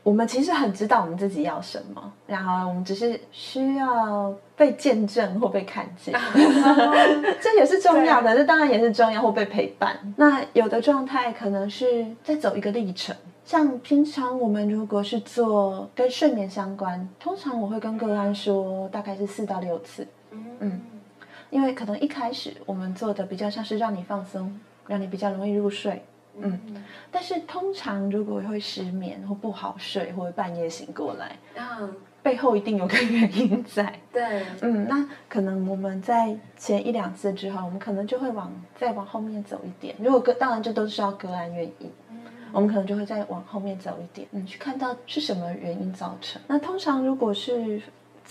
[0.04, 6.12] 我们其实很知道我们自己要什么，然后我们只是需要被见证或被看见，
[7.39, 8.36] 这也是重要的。
[8.36, 9.95] 这当然也是重要，或被陪伴。
[10.18, 20.08] 那有的状态可能是在走一个历程，像平常我们如果是做跟睡眠相关，通常我会跟个案说，大概是四到六次。
[20.32, 20.82] 嗯，
[21.52, 26.04] 因为可能一开始我们做的比较像是让你放松，让你比较容易入睡。
[26.40, 26.60] 嗯，
[27.12, 34.00] 但是通常如果会失眠或不好睡，或者半夜醒过来，嗯，背后一定有个原因在。
[34.12, 39.96] 对，嗯，那可能我们在前一两次之后，我们可能就会往再往后面走一点。
[40.00, 42.18] 如果个当然这都是要个案愿意，嗯，
[42.52, 46.42] 我们可能就会再往后面走一点，嗯，去看到是什么原因造成。
[46.48, 47.82] 那通常如果是。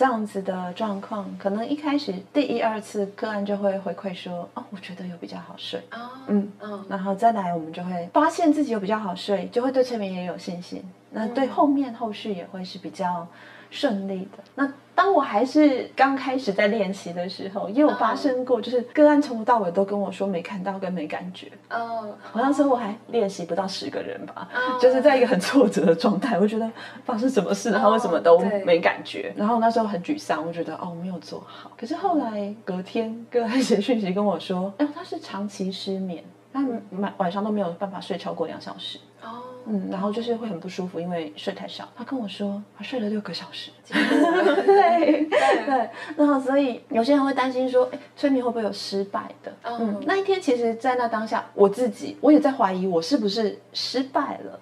[0.01, 5.79] 这样子的状况，可能一开始第一二次个案就会回馈说：“哦，我觉得有比较好睡。”
[6.27, 10.83] 嗯嗯，然后再来我们就会发现自己有比较好睡，就会对催眠也有信心。
[11.11, 13.29] 那对后面后续也会是比较
[13.71, 14.43] 顺利的。
[14.55, 21.51] 那当我还是刚开始在练习的时候，也有发生过，就是个案从头到尾都跟我说没看到跟没感觉。
[21.71, 24.47] 哦，好像说我还练习不到十个人吧，
[24.79, 26.71] 就是在一个很挫折的状态，我觉得
[27.03, 29.33] 发生什么事，他为什么都没感觉？
[29.35, 31.71] 然后那时候很沮丧，我觉得哦，我没有做好。
[31.79, 36.23] 可是后来隔天个案写讯息跟我说，哎，他是长期失眠，
[36.53, 36.61] 他
[36.99, 38.99] 晚晚上都没有办法睡超过两小时。
[39.23, 39.43] 哦。
[39.67, 41.87] 嗯，然后就是会很不舒服，因为睡太少。
[41.95, 43.71] 他跟我说，他睡了六个小时。
[43.87, 49.53] 对 对，然后所以有些人会担心说，哎，催眠会不会有失败的？
[49.63, 54.59] 嗯，那一天其实，在那当下，我自己我也在怀疑我是不是失败了。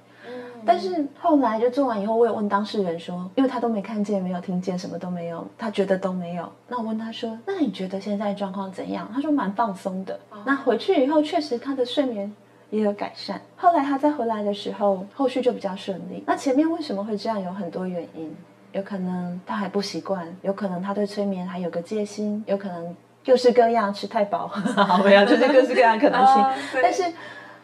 [0.68, 6.50] 嗯，但是后来就做完以后，我有问当事人说，因为他都没看见，没有听见，什么都没有，他觉得都没有。
[6.68, 9.10] 那我问他说，那你觉得现在状况怎样？
[9.14, 10.18] 他说蛮放松的。
[10.44, 12.32] 那回去以后，确实他的睡眠。
[12.70, 13.40] 也有改善。
[13.56, 16.22] 后来他再回来的时候，后续就比较顺利。
[16.26, 17.42] 那前面为什么会这样？
[17.42, 18.36] 有很多原因，
[18.72, 22.94] 有可能他还不习惯，有可能他对催眠还有个戒心，有可能
[23.24, 24.50] 各式各样吃太饱，
[25.02, 26.44] 没有，就是各式各样可能性。
[26.82, 27.04] 但是，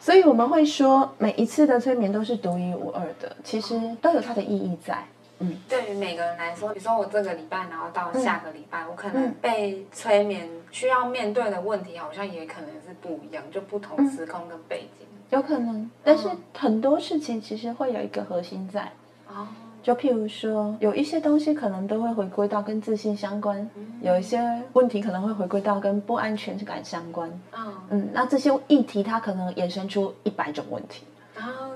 [0.05, 5.03] 所以我们会说，每一次的催眠都是独一无二的，其实都有它的意义在。
[5.39, 15.91] 嗯，对于每个人来说，比如说我这个礼拜，然后到下个礼拜，嗯、我可能被催眠需要面对的问题，好像也可能是不一样，就不同时空跟背景，嗯、有可能。
[16.05, 18.93] 但是很多事情其实会有一个核心在。
[19.27, 19.49] 哦。
[19.85, 24.41] 就譬如说，有一些东西可能都会回归到跟自信相关，嗯、有一些
[24.73, 27.29] 问题可能会回归到跟不安全感相关。
[27.53, 31.05] 哦、嗯，那这些议题它可能衍生出一百种问题。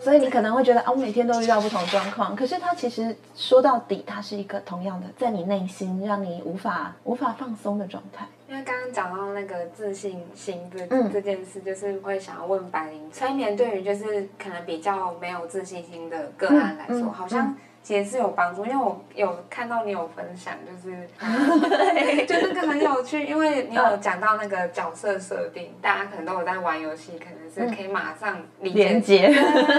[0.01, 8.25] 所以你可能会觉得啊，我每天都遇到不同状况，可是它其实说到底，它是一个同样的，在你内心让你无法无法放松的状态。
[8.49, 17.55] 因为刚刚讲到那个自信心这、嗯、这件事，就是会想要问白灵，催眠对于就是可能比较没有自信心的个案来说，嗯嗯、好像。
[17.89, 21.09] 其实是有帮助，因为我有看到你有分享，就是
[22.27, 29.31] 就那个很有趣，因为你有讲到那个角色设定，大家可能都有在玩游戏，可能是可以马上连接。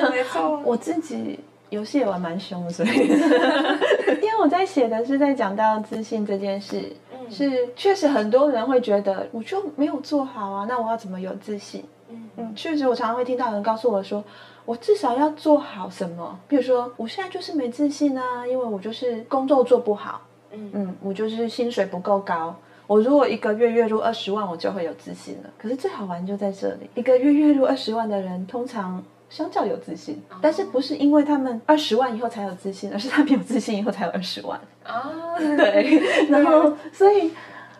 [0.09, 1.39] 没错， 我自己
[1.69, 2.89] 游戏也玩蛮凶的，所以
[4.23, 11.85] 因为我在写的是在讲到自信这件事，嗯、是确实很多人会觉得我就没有做好啊，那我要怎么有自信？
[12.09, 14.23] 嗯嗯，确实我常常会听到人告诉我说。
[14.69, 16.39] 我至少要做好什么？
[16.47, 22.55] 比如说，我现在就是没自信啊，因为我就是工作做不好，嗯嗯，我就是薪水不够高。
[22.85, 25.49] 我如果一个月月入二十万，我就会有自信了。
[25.57, 35.01] 可是最好玩就在这里，一个月月入二十万的人，通常相较有自信，哦、但是不是因为他们二十万以后才有自信，而是他没有自信以后才有二十万啊？
[35.09, 35.99] 哦、对，
[36.29, 37.31] 然后所以。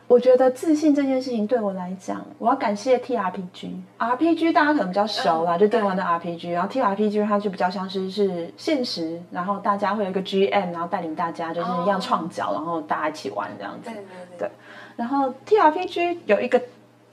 [0.10, 7.24] 我觉得自信这件事情对我来讲，我要感谢 T R P G，R P G 大家可能比较熟啦，嗯、就电玩的 R P G，然后 T R P G
[7.24, 13.91] 它就比较像是是现实，然后大家会有一个 G M，然后带领大家就是一样创角，哦、然后大家一起玩这样子。
[13.91, 14.03] 对对
[14.36, 14.38] 对。
[14.39, 14.51] 对，
[14.95, 16.60] 然后 T R P G 有一个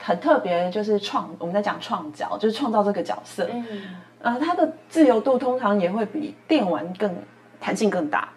[0.01, 3.47] 很特别，就是创我们在讲创角，就是创造这个角色。
[3.53, 7.15] 嗯，呃，它的自由度通常也会比电玩更
[7.61, 8.29] 弹性更大。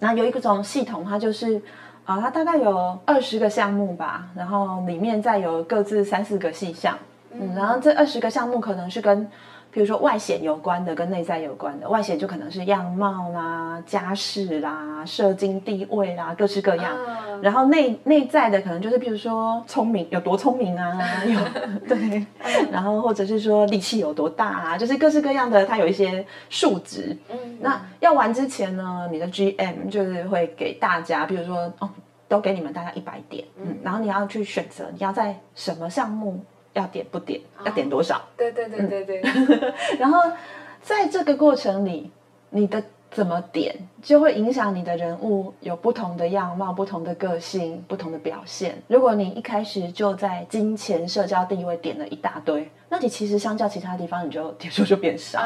[0.00, 1.60] 那有一个种系统，它就是
[2.06, 6.96] 啊、呃，它大概有二十个项目吧，然后里面再有各自三四个细项。
[7.32, 9.28] 嗯，然后这二十个项目可能是跟。
[9.76, 16.96] 比如说外显有关的，跟内在有关的，外显就可能是样貌啦、家世啦、社经地位啦，各式各样。
[16.96, 20.98] Uh, 然后内内在的可能就是，比如说聪明有多聪明啊，
[21.28, 21.38] 有
[21.86, 21.98] 对
[22.42, 27.14] ，uh, 然后或者是说力气有多大啊，就是各式各样的，它有一些数值。
[27.28, 27.56] 嗯、uh，huh.
[27.60, 31.90] 那要玩之前呢，你的 GM 就是会给大家，比如说哦，
[32.28, 33.84] 都给你们大概一百点，嗯、uh，huh.
[33.84, 36.42] 然后你要去选择你要在什么项目。
[36.76, 38.20] 要点不点，要点多少？
[38.36, 39.22] 对对对对对。
[39.98, 40.20] 然后
[40.82, 42.10] 在这个过程里，
[42.50, 48.76] 你的怎么点就会影响你的人物有不同的样貌、不同的个性、不同的表现。
[48.88, 55.40] 如果你一开始就在金钱、社交地位点了一大堆，那你其实相较其他地方，你就点数就变少。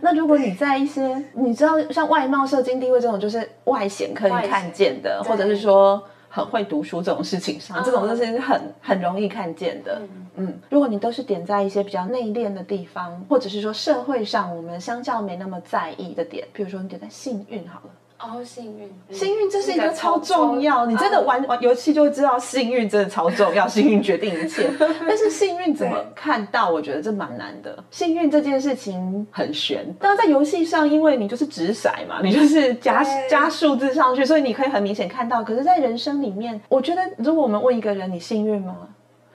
[0.00, 6.02] 那如果你在一些你知道像外貌、社经地位这种，就是外显可以看见的，或者是说。
[6.34, 10.02] 很会读书这种事情上，这种都是很很容易看见的。
[10.02, 17.90] 嗯，嗯，如果你都是点在一些比较内敛的地方，或者是说社会上我们相较没那么在意的点，比如说你点在幸运好了。
[18.18, 20.86] 哦，幸运，幸运这是一个超重要。
[20.86, 24.70] 你真的玩玩游戏就会知道，幸运真的超重要， 幸运决定一切。
[24.78, 26.70] 但是幸运怎么看到？
[26.70, 27.84] 我觉得这蛮难的。
[27.90, 29.84] 幸运这件事情很悬。
[30.00, 35.44] 当然在游戏上，因为你就是掷骰嘛，你就是加加数字上去，所以你可以很明显看到。
[35.44, 38.76] 可是，在人生里面，我觉得如果我们问一个人，你幸运吗？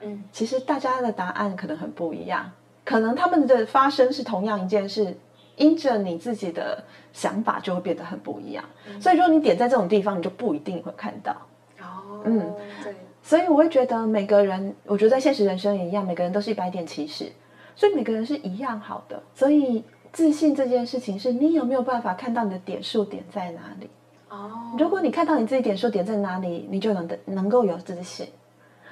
[0.02, 2.50] 嗯，其实大家的答案可能很不一样，
[2.84, 5.16] 可能他们的发生是同样一件事。
[5.60, 6.82] 因着你自己的
[7.12, 8.64] 想法，就会变得很不一样。
[8.88, 11.32] 嗯、所以，如果你点在这种地方，你就不一定会看到。
[11.80, 12.94] 哦，嗯，对。
[13.22, 17.30] 所以，我会觉得每个人，我觉得在现实人生也一样，每个人都是一百点起始，
[17.76, 19.22] 所以每个人是一样好的。
[19.34, 23.90] 所以，自信这件事情，是你有没有办法看到你的点数点在哪里？
[24.30, 28.26] 哦，如果你看到你自己点数点在哪里，你就能的能够有自信，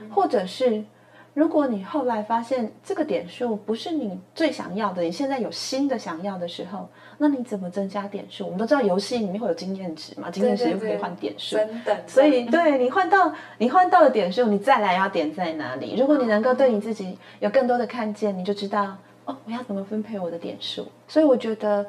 [0.01, 0.85] 嗯、或者是。
[1.39, 8.45] 如果你后来发现这个点数不是你最想要的，你现在有新的想要的时候，那你怎么增加点数？
[8.45, 11.55] 我们都知道游戏里面会有经验值嘛，经验值又可以换点数。
[11.57, 15.95] 真的，所以对你换到你换到了点数，你再来要点在哪里？
[15.97, 20.89] 如果你能够对你自己有更多的看见，你就知道哦，我要怎么分配我的点数。
[21.07, 21.86] 所以我觉得。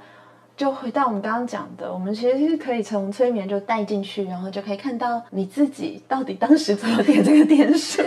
[0.60, 8.04] 就回到我们刚刚讲的，我们其实是可以从催眠就带进去，然后就可以看到你自己到底当时怎么点这个点数。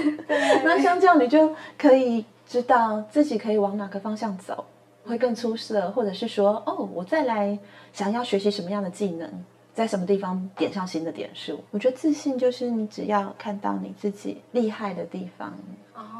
[0.62, 4.66] 那相较你就可以知道自己可以往哪个方向走
[5.06, 7.58] 会更出色，或者是说，哦，我再来
[7.94, 9.26] 想要学习什么样的技能，
[9.72, 11.58] 在什么地方点上新的点数。
[11.70, 15.54] 我觉得自信就是你只要看到你自己厉害的地方，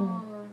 [0.01, 0.49] 嗯。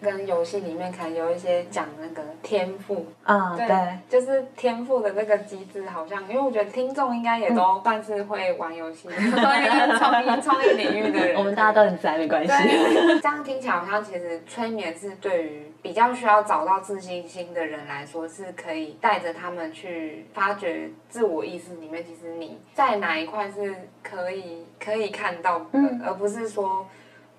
[0.00, 9.08] 跟游戏里面可能有一些讲那个天赋啊，对，对就是天赋的那个机制，好像因为我觉得听众应该也都算是会玩游戏，
[9.38, 12.52] 创意创意领域的人，我们大家都很宅，没关系。
[13.20, 26.86] 这样听起来好像其实催眠是对于比较需要找到自信心的人来说，是可以带着他们去发掘自我意识里面，其实你在哪一块是可以可以看到的，嗯、而不是说。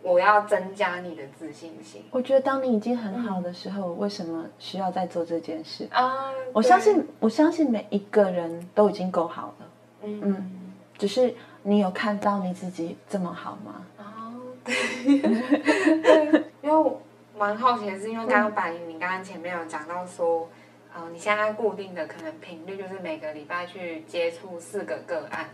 [0.02, 2.04] 我要增加你的自信心。
[2.12, 6.32] 我觉得当你已经很好的时候，嗯、为什么需要再做这件事啊？
[6.54, 9.68] 我相信，我相信每一个人都已经够好了。
[10.04, 11.34] 嗯嗯，只是
[11.64, 13.86] 你有看到你自己这么好吗？
[14.00, 14.34] 哦，
[14.64, 14.74] 对，
[16.02, 17.00] 对，因为我
[17.38, 20.50] 蛮好奇的是，因为刚刚百灵，你刚刚前面有讲到说，
[20.94, 25.46] 呃，你现在固定的可能频率就是每个礼拜去接触四个个案。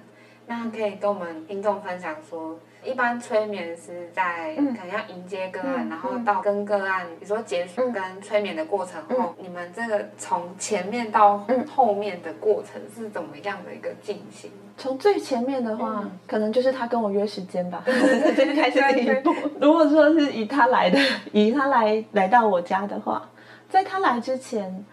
[0.50, 2.58] 那可以跟我们听众分享说，
[2.88, 14.50] 一般催眠师在可能要迎接个案，嗯、然后到跟个案，比如说结束跟催眠的过程后，嗯、你们这个从前面到后面的过程是怎么样的一个进行？
[14.78, 19.36] 从最前面的话，嗯、可能就是他跟我约时间吧，这个开始第一步。
[19.60, 20.98] 如果说是以他来的，
[21.34, 23.30] 以他来来到我家的话，
[23.70, 24.86] 在他来之前。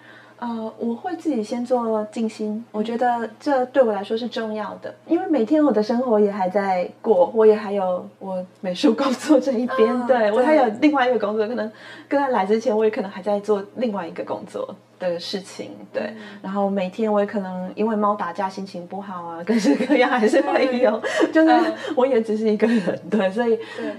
[0.45, 11.73] 呃，我会自己先做静心，我觉得这对我来说是重要的，因为每天我的生活也还在过，我也还有我美术工作这一边，哦、对，我还有另外一个工作，可能
[12.07, 20.91] 跟他来之前，我也可能还在做另外一个工作的事情，对，嗯、然后每天我也可能因为猫打架心情不好啊，各式各样还是会有，
[21.23, 23.59] 嗯、就是我也只是一个人，对，所以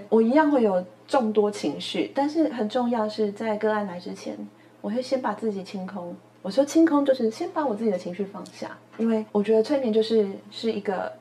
[0.09, 4.37] 我一样会有众多情绪，但是很重要是在个案来之前。
[4.81, 6.15] 我会先把自己清空。
[6.45, 11.11] 我说清空就是先把我自己的情绪放下，因为我觉得催眠就是是一个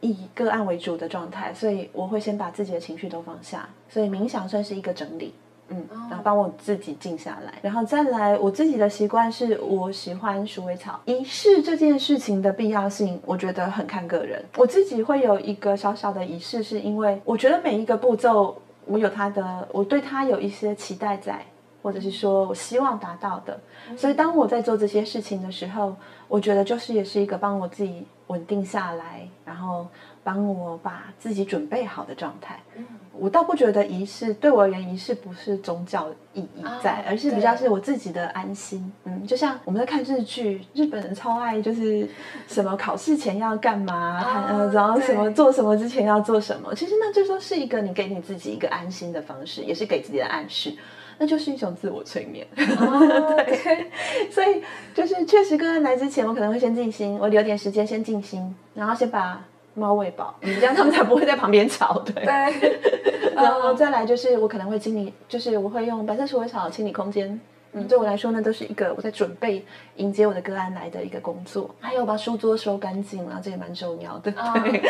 [0.00, 3.68] 以个案为主的状态，所以我会先把自己的情绪都放下。
[3.88, 5.32] 所以冥想算是一个整理，
[5.68, 11.00] 嗯，然后帮我自己静下来，然后再来，我自己的习惯是我喜欢鼠尾草。
[11.04, 14.44] 仪式这件事情的必要性，我觉得很看个人。
[14.56, 21.40] 我自己会有一个小小的仪式，是因为我觉得每一个步骤，我有它的，我对它有一些期待在，
[21.82, 23.58] 或者是说我希望达到的。
[23.96, 25.94] 所以当我在做这些事情的时候，
[26.28, 29.86] 我觉得就是也是一个帮我自己稳定下来，然后
[30.22, 32.60] 帮我把自己准备好的状态。
[33.14, 38.90] 我倒不觉得仪式对我而言，仪式不是宗教意义在，而是比较是我自己的安心。
[39.04, 42.08] 嗯，就像我们在看日剧，日本人超爱就是
[42.48, 46.74] 什么考试前要干嘛，呃，然后什么做什么之前要做什么。
[46.74, 50.74] 其实那就说是一个你给你自己一个安心的方式，也是给自己的暗示，
[51.22, 52.44] 那就是一种自我催眠。
[52.56, 53.86] 对，
[54.28, 54.60] 所以
[54.92, 59.40] 就是确实刚刚来之前，我可能会先静心，我留点时间先静心，然后先把。
[59.74, 62.12] 猫喂饱，你这样他们才不会在旁边吵，对。
[62.22, 63.32] 对。
[63.34, 67.40] 然后再来就是，我可能会清理，就是我会用白色鼠尾草清理空间。
[67.74, 69.64] 嗯，对我来说呢，都是一个我在准备
[69.96, 71.74] 迎接我的个案来的一个工作。
[71.80, 74.30] 还有把书桌收干净啊，这也蛮重要的。
[74.30, 74.82] 对。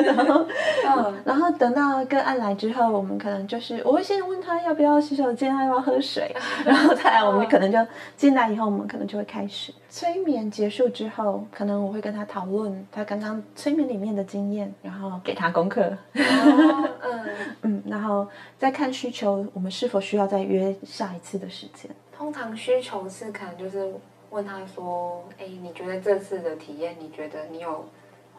[0.04, 0.46] 然后，
[0.86, 7.78] 嗯，然后等到个案来之后，我们可能就是我会先问他要不要洗手间，要不要喝水， 然后再来我们可能就
[8.16, 9.72] 进来以后，我们可能就会开始。
[9.90, 15.98] 催眠结束之后，可能我会跟他讨论他刚刚催眠里面的经验，然后给他功课。
[16.14, 16.88] 嗯
[17.62, 18.26] 嗯，然后
[18.56, 21.90] 再看需求，我们是否需要再约下一次的时间。
[22.16, 23.92] 通常需求是可能就是
[24.30, 27.84] 问他说：“哎，你觉得这次的体验，你觉得你有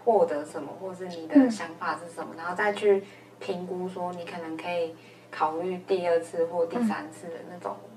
[0.05, 3.03] 获得什么，或是你的想法是什么？”嗯、然后再去
[3.41, 4.95] 评估说你可能可以
[5.29, 7.75] 考虑第二次或第三次的那种。
[7.83, 7.90] 嗯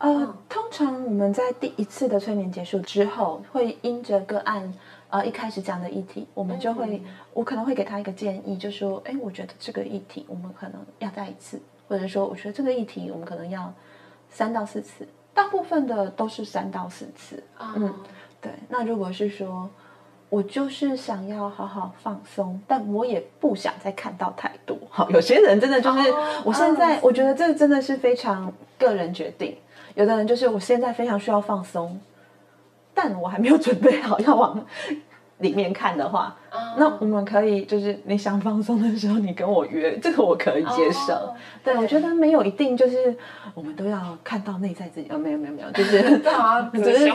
[0.00, 4.72] 呃，通常我们在第一次的催眠结束之后，会因着个案，
[5.10, 7.02] 呃，一开始讲的议题，我们就会，
[7.34, 13.70] 我可能会给他一个建议，就说，哎，我觉得这个议题我们可能要再一次，或者说，我觉得这个议题我们可能要
[14.30, 17.42] 三到四次，大部分的都是三到四次。
[17.58, 17.92] 嗯，
[18.40, 18.50] 对。
[18.70, 19.68] 那如果是说，
[20.30, 24.78] 我就是想要好好放松，但我也不想再看到太多。
[24.88, 26.10] 好，有些人真的就是，
[26.42, 29.54] 我现在我觉得这真的是非常个人决定。
[29.94, 32.00] 有的人就是我现在非常需要放松，
[32.94, 34.64] 但我还没有准备好要往
[35.38, 36.62] 里面看的话，oh.
[36.76, 41.14] 那我们可以就是你想放松的时候，你跟我约，这个我可以接受。
[41.14, 41.30] Oh.
[41.64, 43.16] 对，我觉得没有一定就是
[43.54, 46.02] 我们都要看到内在自己，哦，没有没有没有，就是
[46.76, 47.10] 就是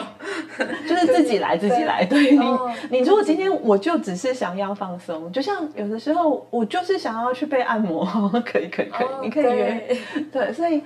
[0.87, 2.03] 就是自己来自己来。
[2.03, 2.71] 对，对你，oh.
[2.89, 8.03] 你如果今天我就只是想要放松，就像有的时候我就是想要去被按摩，
[8.43, 9.97] 可以可以可以，oh, 你可以约。
[10.31, 10.81] 对，所以。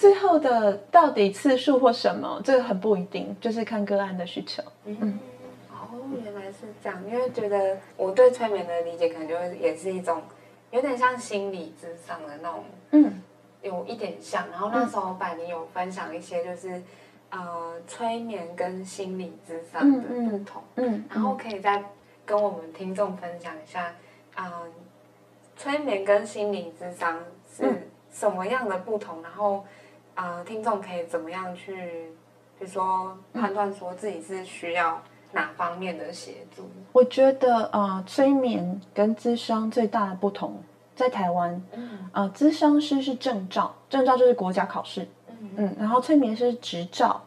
[0.00, 4.62] 最后的到底次数或什么，这个很不一定，就是看个案的需求。
[4.86, 5.18] 嗯，
[5.70, 5.92] 哦，
[6.24, 6.98] 原来是这样。
[7.06, 10.22] 因为觉得我对催眠的理解，可能就也是一种
[10.70, 13.22] 有点像心理智商的那种，嗯，
[13.60, 14.48] 有一点像。
[14.50, 16.78] 然后那时候百灵有分享一些，就是、
[17.28, 20.62] 嗯、呃，催眠跟心理智商的不同。
[20.76, 21.84] 嗯，嗯，然后可以再
[22.24, 23.94] 跟我们听众分享一下，
[24.36, 24.52] 嗯、呃，
[25.58, 27.18] 催眠跟心理智商
[27.54, 29.22] 是什么样的不同？
[29.22, 29.62] 然后。
[30.20, 31.74] 呃，听众可以怎么样去，
[32.58, 35.00] 比如说判断说自己是需要
[35.32, 36.68] 哪方面的协助？
[36.92, 40.62] 我觉得啊、呃，催眠跟咨商最大的不同，
[40.94, 47.22] 在台湾，嗯，啊、呃，咨商师是证照，证照就是国家考试，嗯嗯，然后催眠师执照。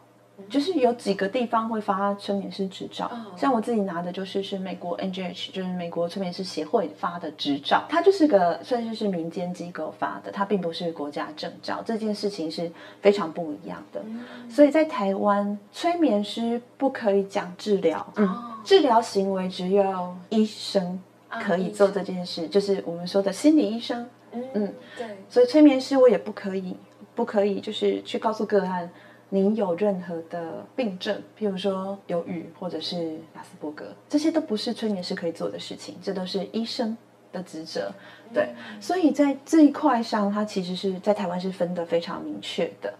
[0.48, 12.70] 就是有几个地方会发催眠师执照，像我自己拿的就是是美国 NGH，就是美国催眠师协会发的执照，它就是个算是是民间机构发的，它并不是国家证照，这件事情是
[13.00, 14.02] 非常不一样的。
[14.50, 18.28] 所以在台湾，催眠师不可以讲治疗，嗯，
[18.64, 26.76] 治疗行为只有医生可以做这件事，就是我们说的心理医生，嗯，对，所以催眠师我也不可以，
[27.14, 28.90] 不可以就是去告诉个案。
[29.34, 36.96] 你有任何的病症，譬如说忧郁或者是亚斯伯格，这些都不是催眠师可以做的事情，这都是医生
[37.32, 37.90] 的职责。
[38.32, 42.94] 对，所以在这一块上，它其实是在台湾是分得非常明确的。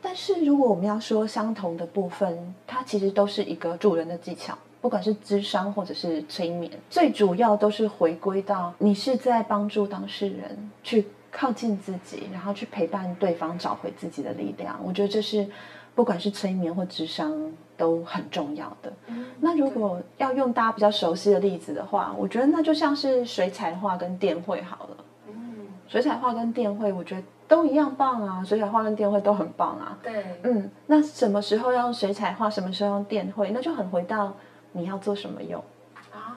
[0.00, 14.80] 但是如果我们要说相同的部分，它其实都是一个助人的技巧，不管是智商或者是催眠，最主要都是回归到你是在帮助当事人去靠近自己，然后去陪伴对方找回自己的力量。
[14.82, 15.46] 我觉得这是。
[15.94, 17.32] 不管是催眠或智商
[17.76, 18.92] 都很重要的。
[19.06, 24.96] 嗯，那如果要用大家比较熟悉的例子的话，我觉得那就像是水彩画跟电绘好了。
[25.28, 28.44] 嗯，水彩画跟电绘，我觉得都一样棒啊。
[28.44, 29.98] 水彩画跟电绘都很棒啊。
[30.02, 34.32] 对，嗯，那什么时候要用水彩画，什么时候用电绘，那就很回到
[34.72, 35.62] 你要做什么用。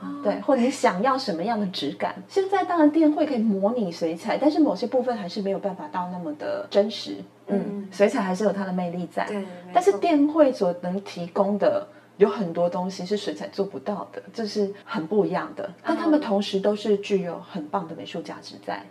[0.01, 2.15] 哦，对，或者你想要什么样的质感？
[2.27, 7.17] 现在当然电绘可以模拟水彩，但是某些部分还是没有办法到那么的真实。
[7.47, 9.25] 嗯，嗯，水彩还是有它的魅力在。
[9.25, 11.87] 对，但是电绘所能提供的
[12.17, 15.69] 有很多东西是水彩做不到的，这是很不一样的。
[15.83, 18.83] 但他们同时都是具有很棒的美术价值在。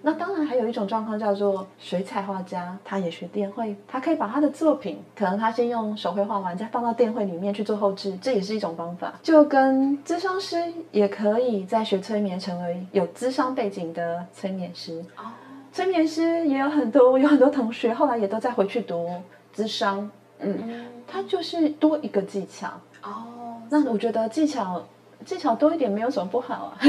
[0.00, 9.12] 那当然，还有一种状况叫做水彩画家，他也学电绘，他可以把他的作品，可能他先用手绘画完，再放到电绘里面去做后置，这也是一种方法。
[9.22, 10.56] 就跟咨商师
[10.92, 15.04] 也可以在学催眠，成为有咨商背景的催眠师。
[15.16, 15.26] 哦，
[15.72, 19.10] 催眠师也有很多，有很多同学后来也都在回去读
[19.54, 20.08] 咨商。
[20.38, 22.68] 嗯，他就是多一个技巧。
[23.02, 24.82] 哦，那我觉得技巧。
[25.28, 26.78] 技巧多一点没有什么不好啊，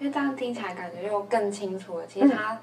[0.00, 2.06] 因为这样听起来感觉又更清楚了。
[2.06, 2.58] 其实它，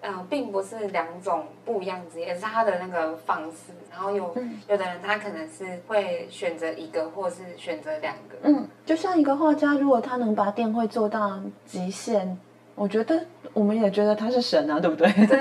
[0.00, 3.72] 嗯、呃，并不是两种不一样职业，而是他的那个方式。
[3.92, 8.36] 然后有、嗯、有的人他可能是会选择一个，或是选择两个。
[8.42, 12.36] 嗯，就像一个画家，如果他能把电绘做到极限，
[12.74, 15.08] 我觉得我们也觉得他是神啊，对不对？
[15.28, 15.38] 对，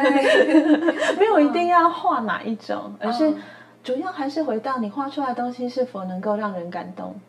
[1.17, 3.33] 没有一定要画哪一种，而是
[3.83, 7.19] 主要还是回到你画出来的东西是否能够让人感动。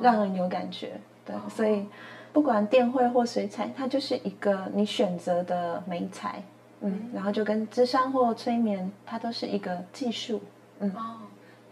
[0.00, 1.86] 让人有感觉，对，所以
[2.32, 6.42] 不管电绘或水彩，它就是一个你选择的美材，
[6.80, 10.40] 嗯，然后就跟智商或催眠，它都是一个技术，
[10.80, 11.20] 嗯，哦，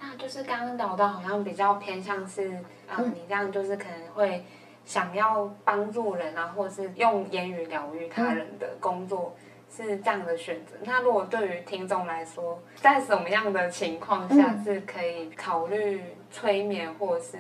[0.00, 2.56] 那就是刚刚聊到好像比较偏向是，
[2.88, 4.44] 啊，你这样就是可能会
[4.84, 9.34] 想要帮助人啊，或是用言语疗愈他人的工作。
[9.68, 10.76] 是这样的选择。
[10.84, 17.36] 那如果对于听众来说，在什么样的情况下是可以考虑催眠或是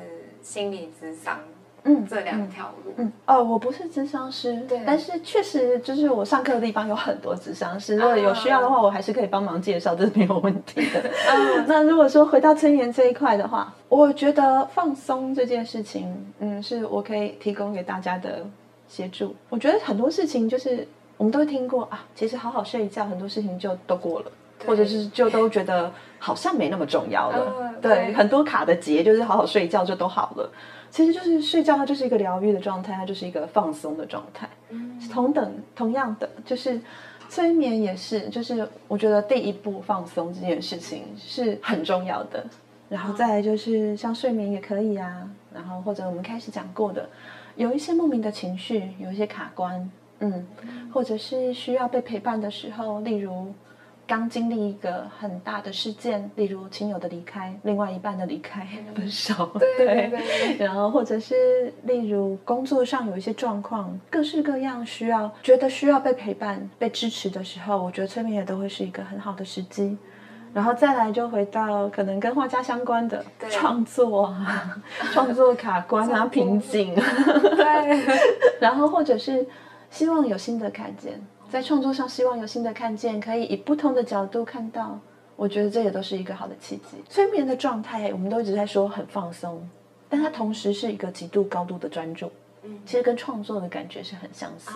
[0.46, 1.40] 心理咨商？
[1.82, 2.92] 嗯，这两条路。
[2.96, 11.02] 嗯，哦，我不是咨商师，对，但是确实就是我上课的地方有很多咨商师，如果有需要的话，我还是可以帮忙介绍，这是没有问题的。
[11.32, 18.46] 嗯 那如果说回到催眠这一块的话，我觉得放松这件事情，嗯，是我可以提供给大家的
[18.88, 19.34] 协助。
[19.48, 20.86] 我觉得很多事情就是。
[21.18, 24.26] 我们都会听过啊，其实好好睡一觉，很多事情就都过了，
[24.64, 27.52] 或者是就都觉得好像没那么重要了。
[27.58, 30.50] 呃、对，对，很多卡的结就是好好睡觉就都好了。
[30.90, 34.48] 其实就是睡觉，它就是一个疗愈的状态，它就是一个放松的状态。
[34.70, 36.80] 嗯，同等同样的，就是
[37.28, 42.46] 催眠也是，就是我觉得第一步放松这件事情是很重要的。
[42.88, 47.06] 然后再来就是像睡眠也可以啊，然后或者我们开始讲过的，
[47.56, 49.90] 有一些莫名的情绪，有一些卡关。
[50.20, 50.46] 嗯，
[50.94, 53.52] 或者是需要被陪伴的时候，例如
[54.06, 60.10] 刚经历一个很大的事件，例如亲友的离开、另外一半的离开、分手，对，
[60.58, 69.98] 然后或者是例如工作上有一些状况，各式各样需要觉得需要被陪伴、被支持的时候，我觉得催眠也都会是一个很好的时机。
[70.54, 74.80] 然后再来就回到可能跟画家相关的创作啊，
[75.12, 78.06] 创作卡关啊、 瓶颈，对，
[78.60, 79.46] 然后或者是。
[79.88, 81.12] 希望有新的看见，
[81.56, 84.98] 在创作上希望有新的看见，可以以不同的角度看到。
[85.36, 87.02] 我觉得这也都是一个好的契机。
[87.08, 89.66] 催眠的状态，我们都一直在说很放松，
[90.06, 92.30] 但它同时是一个极度高度的专注。
[92.62, 94.72] 嗯，其实跟创作的感觉是很相似。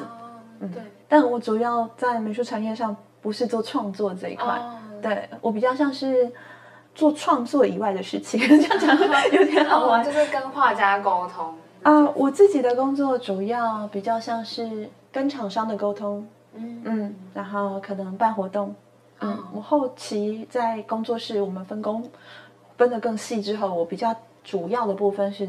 [0.61, 0.83] 嗯，对。
[1.07, 4.59] 但我主要在美术产业上不是做创作这一块，
[5.03, 6.33] 对，我比较像是
[6.95, 8.41] 做创作以外的事情。
[8.41, 8.99] 这样讲
[9.33, 12.09] 有点好玩，就是跟画家沟通啊。
[12.15, 14.89] 我自己的工作主要比较像是。
[15.13, 16.25] 跟厂商的沟通，
[16.55, 16.83] 嗯。
[16.85, 18.75] 嗯，然后可能办活动，
[19.21, 22.09] 嗯，哦、我后期在工作室，我们分工
[22.77, 25.49] 分得更细之后，我比较主要的部分是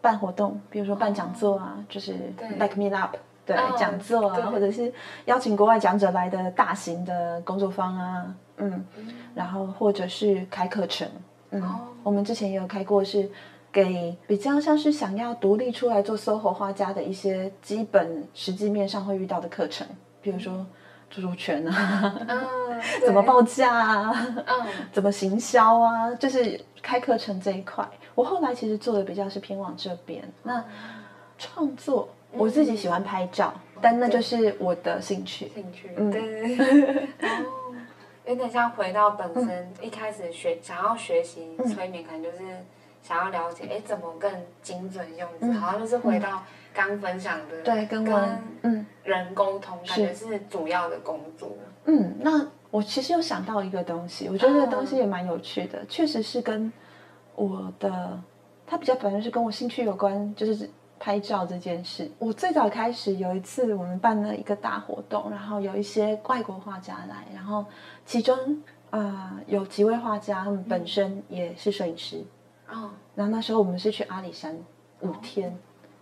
[0.00, 2.12] 办活动，比如说办讲座啊，哦、就是
[2.58, 4.92] like me up，对，哦、讲座啊，或者是
[5.26, 9.08] 邀请国外讲者来的大型的工作坊啊，嗯，嗯。
[9.34, 11.08] 然后或者是开课程，
[11.50, 13.30] 嗯，哦、我们之前也有开过是。
[13.72, 19.86] 给比较像是想要独立出来做 SOHO 画家的一些基本实际面上会遇到的课程，
[20.20, 20.66] 比如说
[21.08, 22.44] 著作权啊，嗯、
[23.06, 24.12] 怎么报价啊，
[24.46, 27.88] 嗯、 怎么行销啊，就是开课程这一块。
[28.14, 30.22] 我后来其实做的比较是偏往这边。
[30.42, 30.62] 那
[31.38, 35.50] 创作，我自己喜欢拍照，嗯、但那就是我的兴趣。
[35.54, 36.58] 兴趣，嗯，对
[38.28, 42.38] 有点像回到本身，嗯、一开始学想要学习催眠，可能就是。
[43.02, 44.30] 想要了解，哎，怎么更
[44.62, 45.46] 精准用字？
[45.46, 46.42] 嗯、好像就是回到
[46.72, 48.28] 刚分享的，对，跟我
[48.62, 51.50] 嗯人沟通，感觉是主要的工作。
[51.84, 56.72] 嗯，那我其实有想到一个东西，我觉得这个东西也蛮有趣的，确、嗯、实是跟
[57.34, 58.22] 我的，
[58.66, 62.08] 它比较本身是跟我兴趣有关，就是拍照这件事。
[62.20, 67.64] 我最早开始有一次，我们办了一个大活动，然后有一些外国画家来，然后
[68.06, 68.38] 其中
[68.90, 72.22] 啊、呃、有几位画家，他们本身也是摄影师。
[72.72, 74.58] 哦，然后那时候我们是去阿里山，
[75.00, 75.56] 五天。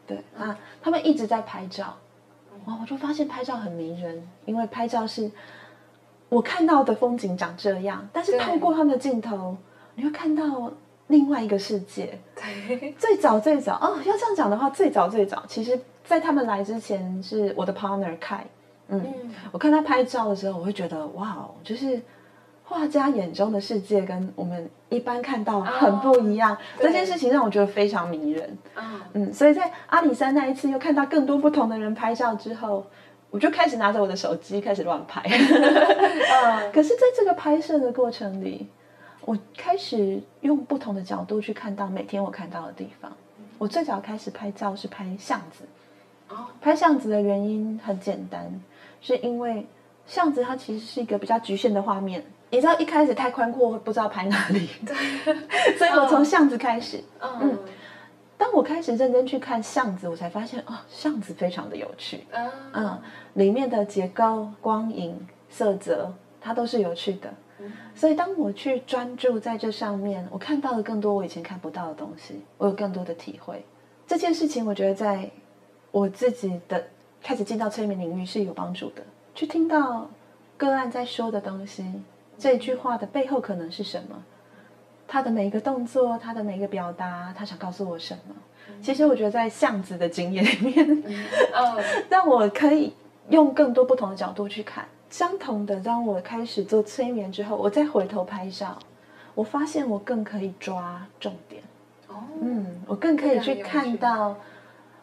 [0.06, 1.96] 对，那他们一直在拍照，
[2.64, 5.30] 哇，我就发现拍照很迷人，因为拍照是
[6.28, 9.56] 我看到的风景长这样，但是透过他们的镜头，
[9.94, 10.72] 你会看到
[11.08, 12.18] 另外一个世界。
[12.34, 18.40] 对，最早最早哦，要这样讲的话，最早最早，其实在他们来之前是我的 partner Kai，
[18.88, 22.00] 嗯，嗯，我看他拍照的时候，我会觉得哇哦，就是。
[22.70, 28.58] 画家眼中的世界跟我们一般看到很不一样，oh, 这件事情让我觉得非常迷人。
[28.76, 28.84] Oh.
[29.14, 32.86] 嗯，所以在阿里山那一次又看到更多不同的人拍照之后，
[33.28, 35.20] 我就开始拿着我的手机开始乱拍。
[35.22, 36.70] uh.
[36.72, 38.68] 可是在这个拍摄的过程里，
[39.22, 43.10] 我开始用不同的角度去看到每天我看到的地方。
[43.58, 45.64] 我最早开始拍照是拍巷子。
[46.28, 46.38] Oh.
[46.60, 48.48] 拍巷子的原因很简单，
[49.00, 49.66] 是因为
[50.06, 52.24] 巷子它其实是一个比较局限的画面。
[52.50, 54.94] 你知道一开始太宽阔，不知道拍哪里，对，
[55.78, 57.02] 所以我从巷子开始。
[57.20, 57.58] 嗯，嗯，
[58.36, 62.26] 当我开始认真去看巷子，我才发现哦，巷子非常的有趣。
[62.32, 63.02] 嗯，嗯，
[63.34, 65.16] 里面的结构、光影、
[65.48, 67.32] 色泽，它都是有趣的。
[67.60, 73.64] 嗯，所以当我去专注在这上面，我看到了更多我以前看不到的东西，我有更多的体会。
[74.08, 75.30] 这件事情，我觉得在
[75.92, 76.84] 我自己的
[77.22, 79.02] 开始进到催眠领域是有帮助的。
[79.36, 80.10] 去听到
[80.56, 81.84] 个案在说的东西。
[82.40, 84.16] 这句话的背后可能是什么？
[85.06, 88.34] 他的每一个动作，他的每一个表达，他想告诉我什么？
[88.68, 91.02] 嗯、其实我觉得在巷子的经验里面，
[91.52, 92.94] 嗯， 让我可以
[93.28, 94.86] 用更多不同的角度去看。
[95.10, 98.78] 相同的，当我开始做催眠之后，我再回头拍照，
[99.34, 101.60] 我发现我更可以抓重点。
[102.06, 104.36] 哦，嗯，我更可以去看到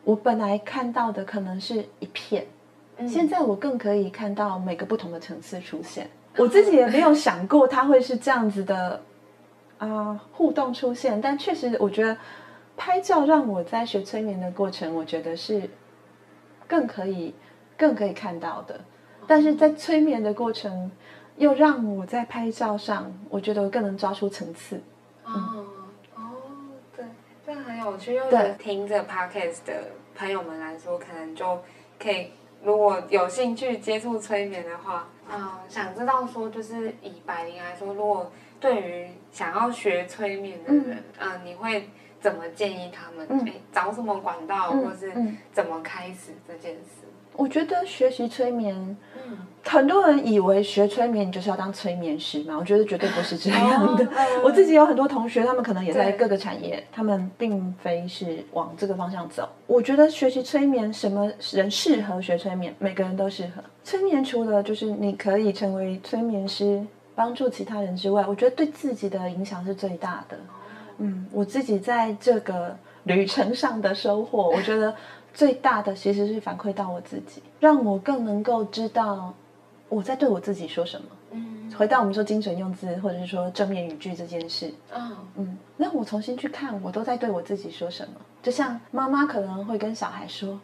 [0.05, 2.47] 我本来看到的可能是一片，
[2.95, 6.09] 嗯、现在我更可以看到每个不同的层次出现。
[6.37, 9.01] 我自己也没有想过他会是这样子的，
[9.79, 11.19] 啊、呃，互动出现。
[11.19, 12.15] 但确实，我觉得
[12.75, 15.69] 拍照让我在学催眠的过程，我觉得是
[16.67, 17.33] 更可以、
[17.77, 18.79] 更可以看到的。
[19.25, 20.91] 但是在催眠的过程，
[21.37, 24.77] 又让我在拍照上，我觉得我更能抓出层次。
[25.25, 25.67] 哦、嗯、
[26.15, 26.21] 哦，
[26.95, 27.05] 对，
[27.45, 28.13] 这样很有趣。
[28.13, 29.73] 又对听着 podcast 的
[30.15, 31.59] 朋友们来说，可能就
[31.99, 32.31] 可以。
[32.63, 41.89] 如果有兴趣接触催眠的话，嗯、呃，想知道说，就是以百灵来说，如果对于想要学催眠的人，嗯、呃，你会
[42.19, 43.25] 怎么建议他们？
[43.29, 45.11] 嗯、找什么管道，嗯、或是
[45.53, 47.06] 怎么开始这件事？
[47.37, 48.75] 我觉得学习催眠，
[49.15, 54.03] 嗯，很多人以为学催眠就是要当催眠师嘛，我觉得绝对不是这样的。
[54.09, 59.47] 哦、我自己有很多同学，他们可能也在各个产业，他们并非是往这个方向走。
[59.67, 62.73] 我觉得学习催眠，什么人适合学催眠？
[62.79, 63.63] 每个人都适合。
[63.83, 66.83] 催眠除了就是你可以成为催眠师，
[67.13, 70.37] 帮助其他人之外，我觉得对自己的影响是最大的。
[70.97, 74.95] 嗯，我自己在这个旅程上的收获，我觉得。
[75.37, 79.31] 最大的其实是反馈到我自己，让我更能够知道
[79.87, 81.05] 我在对我自己说什么。
[81.29, 84.73] 嗯，回到我们说精准用字，或者是说正面语句这件事。
[84.91, 88.15] 嗯嗯，那我重新去看，我都在对我自己说什么。
[88.41, 90.59] 就像妈妈可能会跟小孩说：“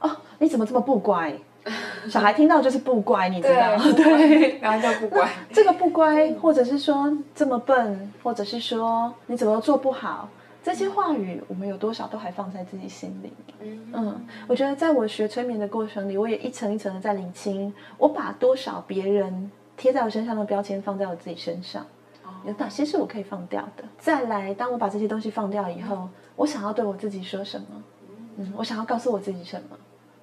[0.00, 1.34] 哦，你怎么这么不乖？”
[2.08, 3.76] 小孩听到就是不乖，你知道？
[3.92, 5.28] 对，然后就不乖。
[5.52, 10.30] 这个不乖，或者是说这么笨，或者是说你怎么做不好。
[10.64, 13.30] 这些话语，我们有多少都还放在自己心里。
[13.92, 21.86] 嗯，我觉得在我学催眠的过程里，我也一层一层的在理清，我把多少别人贴在我身上的标签放在我自己身上，
[22.46, 23.84] 有哪些是我可以放掉的？
[23.98, 27.66] 再来，当我把这些东西放掉以后，我想要对我自己说什么？
[28.38, 29.76] 嗯，我想要告诉我自己什么？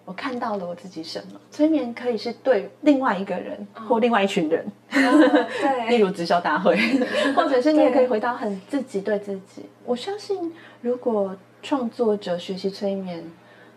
[0.06, 1.40] 我看到了我自己什么？
[1.50, 6.76] 催眠可以是对另外一个人或另外一群人， 对，例如直销大会，
[7.36, 9.66] 或者是你也可以回到很自己对自己。
[9.86, 13.24] 我相信，如果创作者学习催眠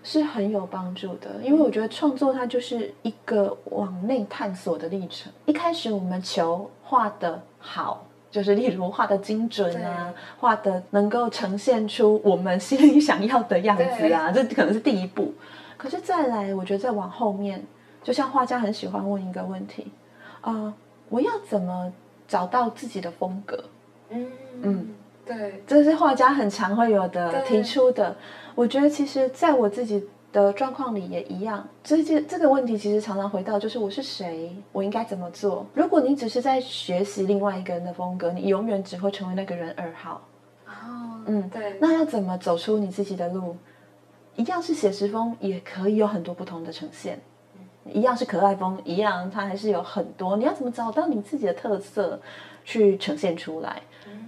[0.02, 5.32] 是很有帮助的，因为我觉得创作它就是一个往内探索的历程。
[5.46, 15.32] 一开始我们求画的好，就是例如画的精准啊，画的能够呈现出我们心里想要的样子啊，这可能是第一步。
[15.84, 17.62] 可是再来，我觉得再往后面，
[18.02, 19.92] 就像画家很喜欢问一个问题，
[20.40, 20.74] 啊、呃，
[21.10, 21.92] 我要怎么
[22.26, 23.62] 找到自己的风格？
[24.08, 24.26] 嗯
[24.62, 24.94] 嗯，
[25.26, 28.16] 对，这是画家很常会有的提出的。
[28.54, 35.66] 我觉得其实在我自己的状况里也一样，这这这个问题其实常常回到就是我是谁，我应该怎么做？
[35.74, 40.22] 如果你只是在学习另外一个人的风格，你永远只会成为那个人二号。
[40.66, 43.54] 哦，嗯，对，那要怎么走出你自己的路？
[44.36, 47.20] 一样是写实风，也可以有很多不同的呈现。
[47.92, 50.36] 一样是可爱风，一样它还是有很多。
[50.36, 52.18] 你要怎么找到你自己的特色，
[52.64, 53.82] 去呈现出来？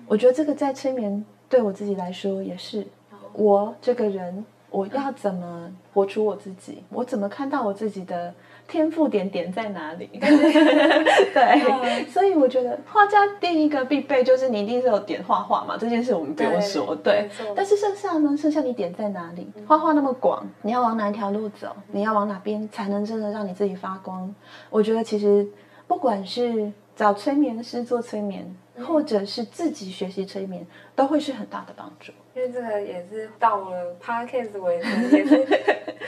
[0.06, 2.86] 我觉得这个在催眠对我自己来说也是。
[3.32, 6.82] 我这个人，我要怎么活出我自己？
[6.90, 8.32] 我怎么看到我自己的
[8.68, 10.08] 天赋点点在哪里？
[10.18, 16.94] 对，所以我觉得画家第一个必备就是你一定是有点画画嘛，这件事我们不用说。
[16.96, 18.36] 对，对，但是剩下呢？
[18.36, 19.46] 剩下你点在哪里？
[19.66, 21.68] 画画那么广，你要往哪一条路走？
[21.92, 24.34] 你要往哪边才能真的让你自己发光？
[24.70, 25.46] 我觉得其实
[25.86, 28.54] 不管是找催眠师做催眠，
[28.86, 32.12] 或者是自己学习催眠，都会是很大的帮助。
[32.36, 35.46] 因为这个也是到了 Podcast 为止，也是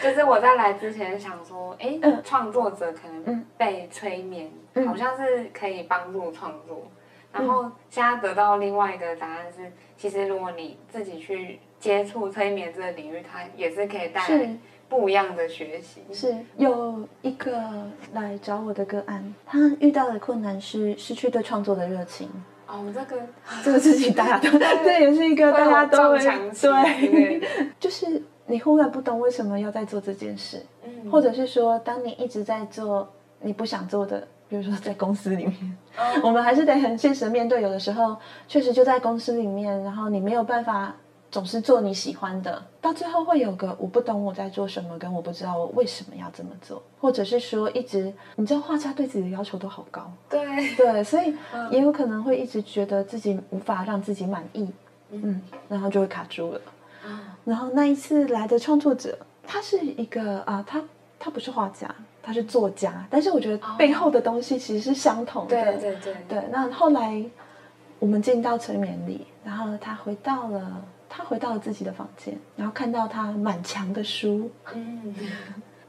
[0.02, 4.50] 就是我在来之前想说，哎，创作者可能被催眠，
[4.86, 6.86] 好像是可以帮助创作。
[7.32, 16.02] 然后现在得到另外一个答案是，其实如果你自己去接触催眠这个领域，它也是可以带来不一样的学习。
[16.12, 22.30] 是有一个来找我的个案，他遇到的困难是失去对创作的热情。
[22.68, 23.22] 哦，这个
[23.64, 27.40] 这个事情大家都， 这也是一个大家都会对，
[27.80, 33.08] 就是你忽然不懂为什么要在做这件事，嗯，或者是说，当你一直在做
[33.40, 38.16] 你不想做的，比如说在公司里面，嗯，我们还是得很现实面对，有的时候
[38.46, 40.94] 确实就在公司里面，然后你没有办法。
[41.30, 51.34] 总是做你喜欢的，到最后会有个我不懂我在做什么，跟我不知道我为什么要这么做，或者是说一直，你知道画家对自己的要求都好高，对对，所以
[51.70, 54.66] 也有可能会一直觉得自己无法让自己满意，
[55.10, 56.60] 嗯，然后就会卡住了。
[57.44, 60.82] 然后那一次来的创作者，他是一个啊，他
[61.18, 66.44] 他不是画家，他是作家，但是我觉得背后的东西其实是相同的，对对对对。
[66.50, 67.22] 那后来
[67.98, 70.82] 我们进到催眠里，然后他回到了。
[71.08, 75.14] 他回到了自己的房间，然后看到他满墙的书，嗯，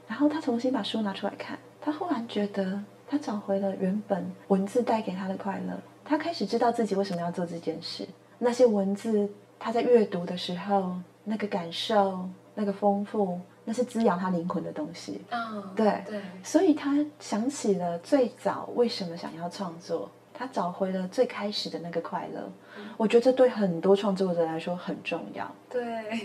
[0.08, 8.06] 然 后他重新把书拿出来看，他忽然觉得他找回了原本文字带给他的快乐，他开始知道自己为什么要做这件事。
[8.38, 10.94] 那些文字，他在阅读的时候，
[11.24, 15.20] 那个感受，那个丰富，那是滋养他灵魂的东西。
[15.30, 20.10] 嗯，对对，所以他想起了最早为什么想要创作。
[20.40, 22.40] 他找回了最开始的那个快乐，
[22.78, 25.46] 嗯、我觉得这对很多创作者来说很重要。
[25.68, 25.82] 对，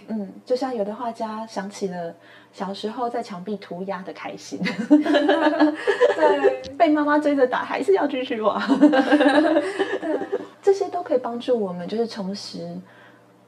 [0.08, 2.16] 嗯，就像有的画家想起了
[2.54, 4.58] 小时候在墙壁涂鸦的开心，
[6.16, 10.18] 对，被妈妈追着打还是要继续画，对
[10.62, 12.74] 这些都可以帮助我们，就是重拾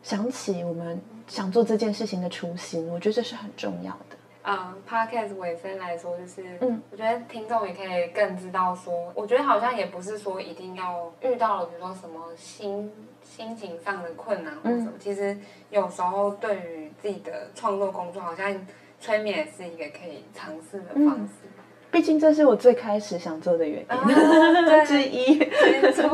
[0.03, 2.85] 想起我们想做这件事情的初心。
[2.89, 4.06] 我觉得这是很重要的。
[4.47, 12.89] 啊、um，Podcast 尾声来说，就是，嗯，我觉得听众也可以更知道说，我觉得好像也不是说一定要遇到了，比如说什么心
[13.21, 15.37] 心情上的困难或者什么，嗯、其实
[15.69, 18.65] 有时候对于自己的创作工作，好像
[19.01, 21.43] 催眠也是一个可以尝试的方式。
[21.43, 21.51] 嗯
[21.89, 26.09] 毕竟这是我最开始想做的原因、啊、 之一，没错，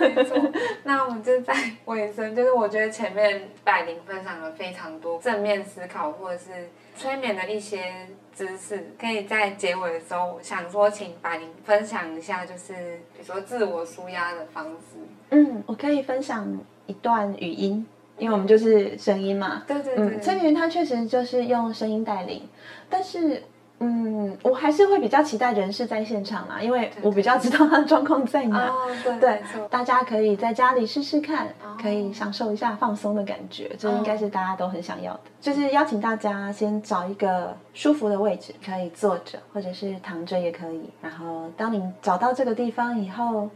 [0.00, 0.36] 没错。
[0.82, 1.54] 那我们就在
[1.84, 14.98] 尾声，就是我觉得前面百灵分享了非常多正面思考或者是催眠的一些知识，可以在结尾的时候想说，请把您分享一下，就是比如说自我舒压的方式。
[15.30, 17.86] 嗯，我可以分享一段语音，
[18.18, 19.64] 因为我们就是声音嘛。
[19.66, 22.48] 对对对，催眠它确实就是用声音带领，
[22.88, 23.42] 但是。
[23.80, 28.70] 嗯，我还是会比较期待人是在现场啦，因为我比较知道他的状况在哪。
[29.02, 31.48] 对，对，对，对，大家可以在家里试试看，
[31.80, 35.20] 可以享受一下放松的感觉，这应该是大家都很想要的。
[35.40, 40.88] 就是邀请大家先找一个舒服的位置，可以坐着或者是躺着也可以。
[41.02, 43.50] 然后当你找到这个地方以后，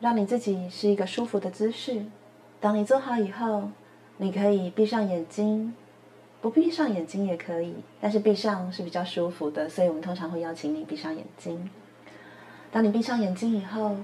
[0.00, 2.04] 让你自己是一个舒服的姿势。
[2.58, 3.64] 当你做好以后，
[4.16, 5.74] 你可以闭上眼睛。
[6.42, 11.70] 不闭上眼睛也可以，但是闭上是比较舒服的，所以我们通常会邀请你闭上眼睛。
[12.72, 13.96] 当你闭上眼睛以后，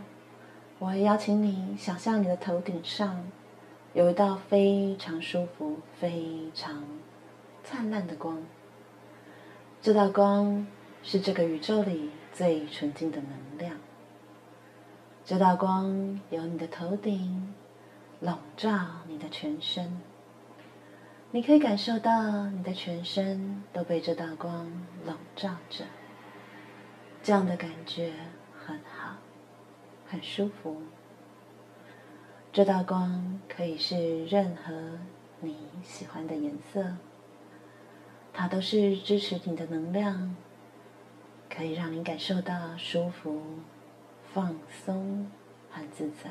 [0.79, 3.29] 我会邀请你想象你的头顶上
[3.93, 6.85] 有一道非常舒服、非常
[7.65, 8.41] 灿烂的光。
[9.83, 10.65] 这道光
[11.03, 13.77] 是这个宇宙里最纯净的能量。
[15.25, 17.53] 这道光由你的头顶
[18.21, 18.71] 笼罩
[19.09, 20.01] 你的全身。
[21.31, 24.67] 你可以感受到你的全身都被这道光
[25.05, 25.85] 笼罩着，
[27.23, 28.15] 这样的感觉
[28.59, 29.17] 很好，
[30.09, 30.81] 很舒服。
[32.51, 34.73] 这道光可以是任何
[35.41, 35.55] 你
[35.85, 36.97] 喜欢的颜色，
[38.33, 40.35] 它都是支持你的能量，
[41.51, 43.43] 可以让你感受到舒服、
[44.33, 45.31] 放松
[45.71, 46.31] 和自在。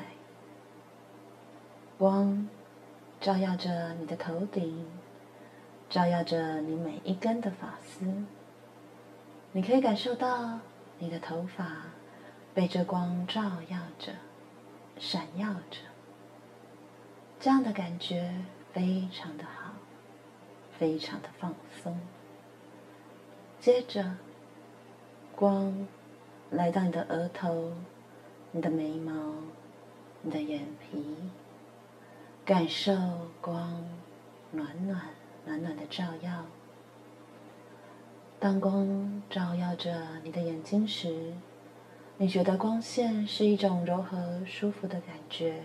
[1.96, 2.48] 光。
[3.20, 4.86] 照耀着你的头顶，
[5.90, 8.06] 照耀着你每一根的发丝。
[9.52, 10.60] 你可以感受到
[10.98, 11.82] 你的头发
[12.54, 14.12] 被这光照耀着，
[14.98, 15.80] 闪耀着。
[17.40, 18.34] 这样的感觉
[18.72, 19.72] 非常的好，
[20.78, 21.98] 非常的放松。
[23.60, 24.16] 接着，
[25.34, 25.88] 光
[26.50, 27.72] 来到你的额头、
[28.52, 29.12] 你的眉毛、
[30.22, 31.16] 你的眼皮，
[32.48, 32.94] 感受
[33.42, 33.84] 光
[34.52, 34.98] 暖暖、
[35.44, 36.46] 暖暖的照耀。
[38.40, 41.34] 当光照耀着你的眼睛时，
[42.16, 45.62] 你觉得光线是一种柔和、舒服的感觉。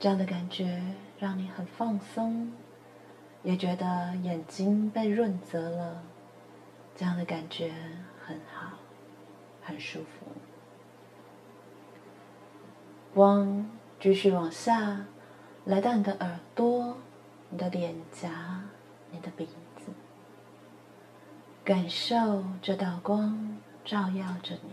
[0.00, 0.82] 这样的感觉
[1.20, 2.52] 让你很放松，
[3.44, 6.02] 也觉得眼睛被润泽了。
[6.96, 7.72] 这样的感觉
[8.26, 8.72] 很好，
[9.62, 10.26] 很舒服。
[13.14, 13.70] 光
[14.00, 15.04] 继续往下，
[15.68, 16.96] 来到你的耳朵、
[17.50, 18.62] 你的脸颊、
[19.10, 19.44] 你的鼻
[19.76, 19.92] 子，
[21.62, 24.70] 感受这道光照耀着你。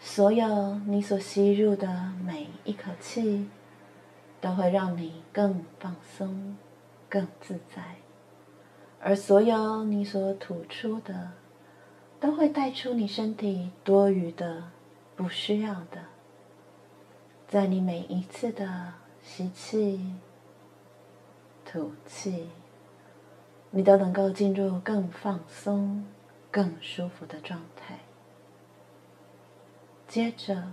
[0.00, 3.48] 所有你所吸入的每一口气，
[4.40, 6.56] 都会让你更放松、
[7.08, 7.80] 更自在；
[9.00, 11.30] 而所有你所吐出的，
[12.18, 14.64] 都会带出你身体多余的、
[15.14, 16.06] 不需要的。
[17.46, 18.94] 在你每一次的
[19.28, 20.14] 吸气、
[21.64, 22.48] 吐气，
[23.70, 26.06] 你都能够进入更放松、
[26.50, 27.98] 更舒服的状态。
[30.08, 30.72] 接着，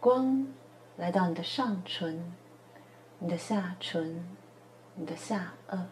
[0.00, 0.48] 光
[0.96, 2.34] 来到你的上唇、
[3.20, 4.26] 你的下唇、
[4.96, 5.84] 你的下颚，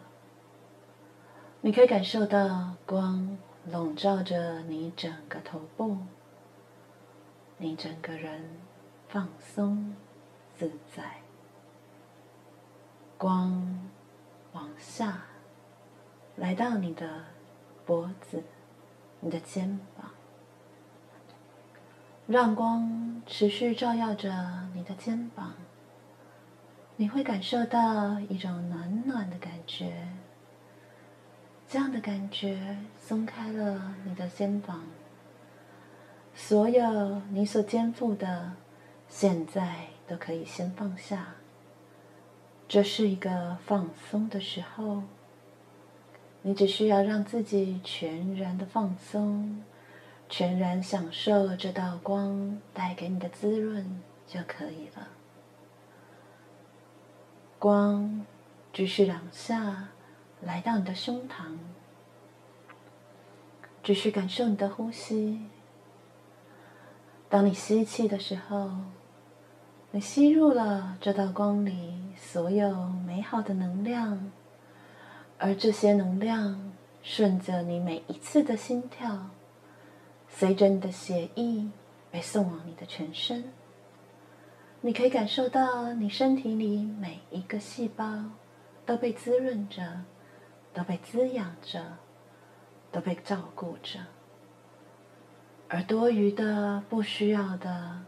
[1.61, 3.37] 你可以感受到光
[3.71, 5.97] 笼罩着你整个头部，
[7.57, 8.43] 你整个人
[9.07, 9.95] 放松
[10.61, 11.03] 自在。
[13.17, 13.89] 光
[14.53, 15.23] 往下
[16.35, 17.23] 来到你的
[17.83, 18.43] 脖子、
[19.19, 20.11] 你的肩膀。
[22.27, 25.53] 让光持续照耀着你的肩膀，
[26.95, 30.07] 你会感受到一种暖暖的感觉。
[31.67, 34.83] 这样的感觉松开了你的肩膀，
[36.35, 38.53] 所有你所肩负的，
[39.09, 41.35] 现在都可以先放下。
[42.67, 45.03] 这是一个放松的时候，
[46.41, 49.63] 你只需要让自己全然的放松。
[50.27, 55.09] 全然享受这道光带给你的滋润就可以了。
[57.59, 58.25] 光
[58.71, 59.89] 继续两下，
[60.39, 61.57] 来到你的胸膛，
[63.83, 65.47] 继续感受你的呼吸。
[67.27, 68.71] 当你吸气的时候，
[69.93, 72.73] 你吸入了这道光里所有
[73.05, 74.31] 美好的能量，
[75.37, 76.71] 而这些能量
[77.03, 79.27] 顺着你每一次的心跳。
[80.29, 81.67] 随着你的血液
[82.09, 83.43] 被送往你的全身，
[84.79, 88.23] 你可以感受到你身体里每一个细胞
[88.85, 90.03] 都被滋润着，
[90.73, 91.83] 都被滋养着，
[92.93, 93.99] 都被照顾着。
[95.67, 97.99] 而多余的、不需要的，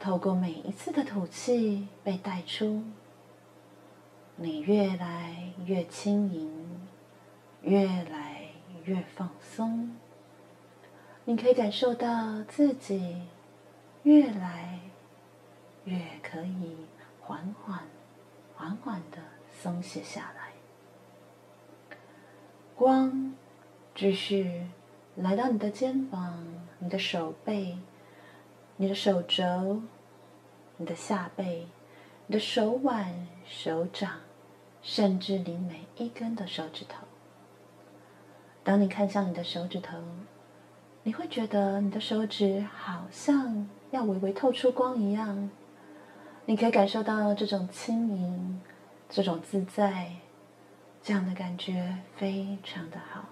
[0.00, 2.82] 透过每一次的吐气被带出。
[4.36, 6.88] 你越来越轻盈，
[7.60, 8.46] 越来
[8.84, 9.94] 越放松。
[11.26, 13.26] 你可以感受到自己
[14.04, 14.80] 越来
[15.84, 16.74] 越可以
[17.20, 17.80] 缓缓、
[18.56, 19.18] 缓缓的
[19.52, 20.52] 松懈下来。
[22.74, 23.34] 光
[23.94, 24.66] 继续
[25.16, 26.42] 来到你的肩膀、
[26.78, 27.76] 你的手背、
[28.80, 29.82] 你的手肘、
[30.78, 31.66] 你的下背、
[32.26, 34.12] 你的手腕、手掌，
[34.80, 37.06] 甚至你每一根的手指头。
[38.64, 39.98] 当你看向你的手指头，
[41.02, 45.50] 你会觉得你的手指好像要微微透出光一样，
[46.46, 48.62] 你可以感受到这种轻盈、
[49.10, 50.10] 这种自在，
[51.02, 53.26] 这样的感觉非常的好。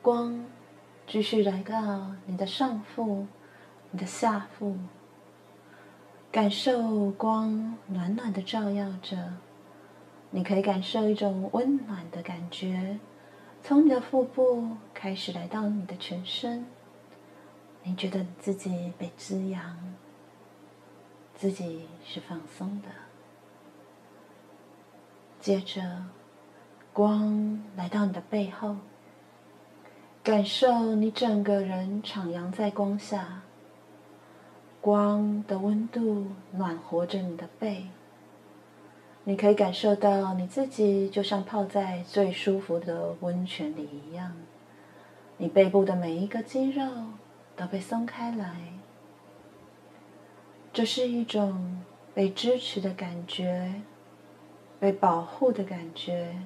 [0.00, 0.46] 光
[1.12, 3.26] 继续来到你的上腹、
[3.90, 4.78] 你的下腹，
[6.30, 9.34] 感受光暖暖的照耀着，
[10.30, 12.98] 你可以感受一种温暖的感觉。
[13.62, 16.64] 从你的腹部开始来到你的全身，
[17.82, 19.94] 你觉得你自己被滋养，
[21.34, 22.88] 自己是放松的。
[25.38, 26.06] 接着，
[26.90, 28.76] 光来到你的背后，
[30.24, 33.42] 感受你整个人徜徉在光下，
[34.80, 37.88] 光的温度暖和着你的背。
[39.24, 44.32] 你可以感受到你自己就像泡在最舒服的温泉里一样，
[45.38, 46.88] 你背部的每一个肌肉
[47.56, 48.54] 都被松开来，
[50.72, 51.82] 这是一种
[52.14, 53.82] 被支持的感觉，
[54.78, 56.36] 被保护的感觉。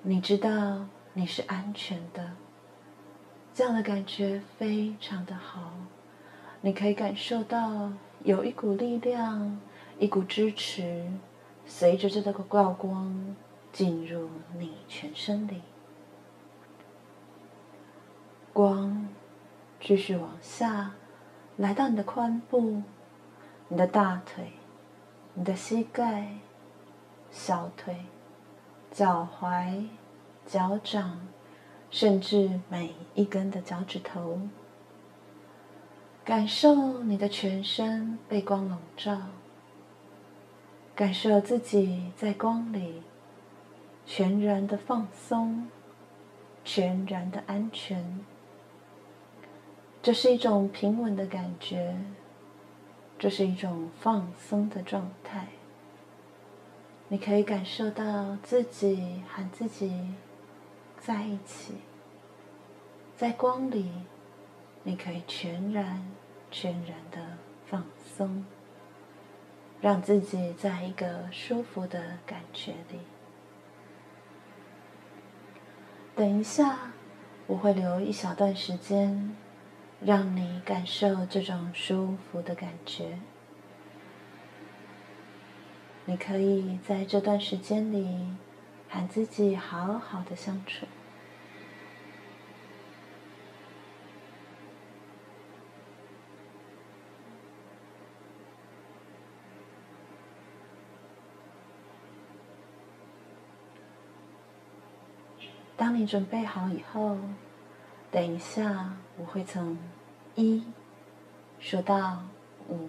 [0.00, 2.30] 你知道你是安全的，
[3.56, 5.72] 这样的感觉非常的好。
[6.60, 7.90] 你可以感受到
[8.22, 9.58] 有一股力量，
[9.98, 11.10] 一股支持，
[11.66, 13.34] 随着这个高光
[13.72, 14.28] 进入
[14.58, 15.62] 你全身里。
[18.52, 19.08] 光
[19.80, 20.92] 继续往下，
[21.56, 22.82] 来到你的髋部、
[23.68, 24.52] 你的大腿、
[25.32, 26.28] 你的膝盖、
[27.30, 28.04] 小腿、
[28.92, 29.86] 脚踝、
[30.44, 31.26] 脚掌，
[31.98, 34.38] 甚至每一根的脚趾头。
[36.26, 39.16] 感受你的全身被光笼罩，
[40.94, 43.00] 感受自己在光里
[44.04, 45.68] 全然的放松，
[46.66, 48.20] 全然的安全。
[50.02, 51.96] 这是一种平稳的感觉，
[53.18, 55.46] 这是一种放松的状态。
[57.08, 60.12] 你可以感受到自己和自己
[61.00, 61.74] 在一起，
[63.16, 63.90] 在光里，
[64.82, 66.06] 你可以全然、
[66.50, 68.44] 全然的放松，
[69.80, 73.00] 让自己在一个舒服的感觉里。
[76.14, 76.92] 等一下，
[77.46, 79.34] 我会留一小段时间。
[79.98, 83.18] 让你感受这种舒服的感觉。
[86.04, 88.36] 你可以在这段时间里
[88.90, 90.84] 和自己好好的相处。
[105.86, 107.16] 当你准备好以后，
[108.10, 109.78] 等一下，我会从
[110.34, 110.64] 一
[111.60, 112.24] 数到
[112.68, 112.88] 五。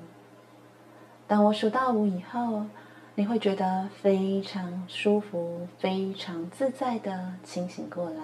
[1.27, 2.65] 当我数到五以后，
[3.13, 8.23] 你会觉得非常舒服、非常自在的清醒过来。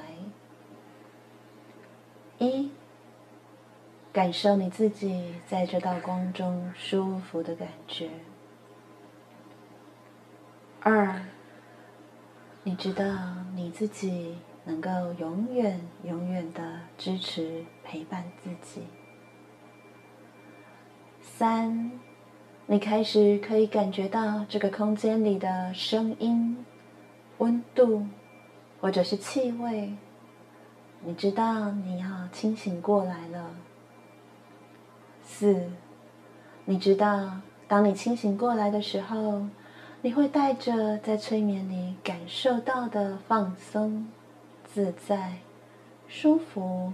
[2.40, 2.72] 一，
[4.12, 8.10] 感受你自己在这道光中舒服的感觉。
[10.80, 11.22] 二，
[12.64, 13.06] 你知道
[13.54, 14.36] 你自己。
[14.66, 16.62] 能够永远、永远的
[16.98, 18.84] 支持、陪伴自己。
[21.22, 21.92] 三，
[22.68, 26.66] 你开始可以感觉到这个空间里的声音、
[27.40, 28.06] 温度，
[28.80, 29.94] 或者是气味。
[31.06, 33.50] 你知道你要清醒过来了。
[35.26, 35.70] 四，
[36.64, 39.46] 你知道当你清醒过来的时候，
[40.02, 44.08] 你会带着在催眠里感受到的放松。
[44.74, 45.34] 自在、
[46.08, 46.94] 舒服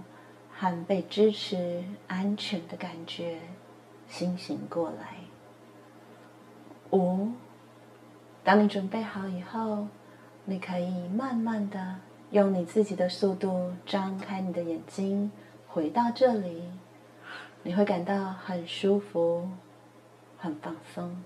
[0.52, 3.38] 和被支持、安全的感觉，
[4.06, 5.16] 清醒过来。
[6.90, 7.30] 五，
[8.44, 9.88] 当你准备好以后，
[10.44, 11.96] 你可以慢慢的
[12.32, 15.32] 用你自己的速度张开你的眼睛，
[15.66, 16.70] 回到这里，
[17.62, 19.48] 你会感到很舒服，
[20.36, 21.16] 很放松。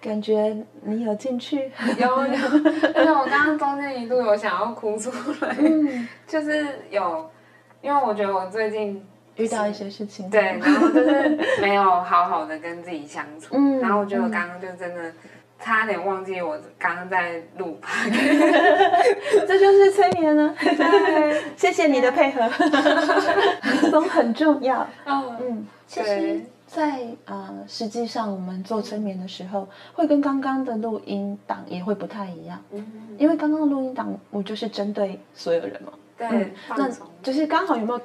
[0.00, 2.38] 感觉你有进去，有有，
[2.94, 7.30] 而且我刚刚中间一度有想要哭出来，嗯、 就是有，
[7.80, 9.04] 因为我觉得我最近
[9.36, 15.12] 遇到一些事情，对，然后就是没有好好的跟自己相处，嗯、然后我觉得我刚刚就真的
[15.58, 18.10] 差点忘记我刚刚在录拍，
[19.46, 22.48] 这就是催眠呢，对，谢谢你的配合，
[23.90, 26.40] 松很重要，嗯嗯，谢谢。
[26.74, 36.88] 在呃，实际上我们做催眠的时候，会跟刚刚的录音档也会不太一样，嗯，因为刚刚的录音档我就是针对所有人嘛，对，嗯、那
[37.22, 38.00] 就是刚好有没有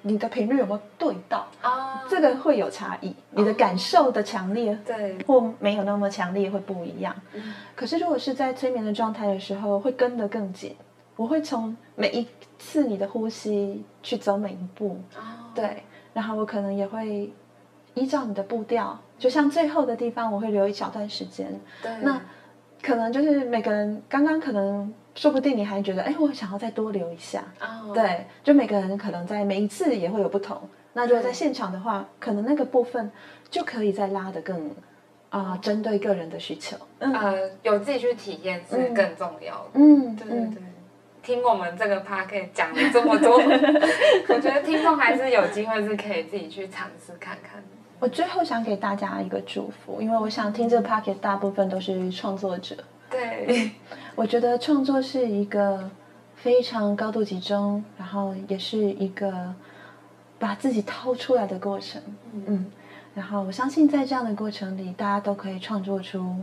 [0.00, 2.04] 你的频率有没有对到啊？
[2.08, 5.22] 这个会有差异，你的感受的强烈对。
[5.24, 7.14] 或没有那么强烈会不一样。
[7.34, 10.74] 嗯、可是如果是在催眠的状态的时候，会跟得更紧，
[11.16, 12.26] 我会从每一
[12.58, 15.82] 次你的呼吸去走每一步，哦、对，
[16.14, 17.30] 然后我可能也会。
[17.96, 21.48] 依照你的步调，就像最后的地方，我会留一小段时间。
[21.82, 22.20] 对，那
[22.82, 27.42] 可能就是每个人刚刚可能，说不定你还觉得，哎，我想要再多留一下。
[27.58, 27.92] 哦。
[27.94, 30.60] 对，就每个人可能在每一次也会有不同。
[30.92, 33.10] 那如果在现场的话，可能那个部分
[33.50, 34.68] 就可以再拉得更
[35.30, 36.76] 啊、呃，针对个人的需求。
[36.98, 39.70] 嗯、呃，有自己去体验是更重要的。
[39.74, 40.58] 嗯，对对对。
[40.58, 40.66] 嗯、
[41.22, 43.36] 听我们这个 podcast 讲了这么多，
[44.28, 47.64] 我觉得听众还是有机会是可以自己去尝试看看。
[47.98, 52.76] 我最后想给大家一个祝福，因为我想听这个 podcast 大部分都是创作者。
[53.10, 53.70] 对，
[54.14, 55.90] 我觉得创作是一个
[56.34, 59.54] 非常高度集中，然后也是一个
[60.38, 62.02] 把自己掏出来的过程。
[62.32, 62.66] 嗯，
[63.14, 66.36] 然后我相信在这样的过程里，大家都可以创作出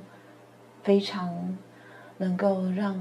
[0.81, 1.55] 非常
[2.17, 2.95] 能够让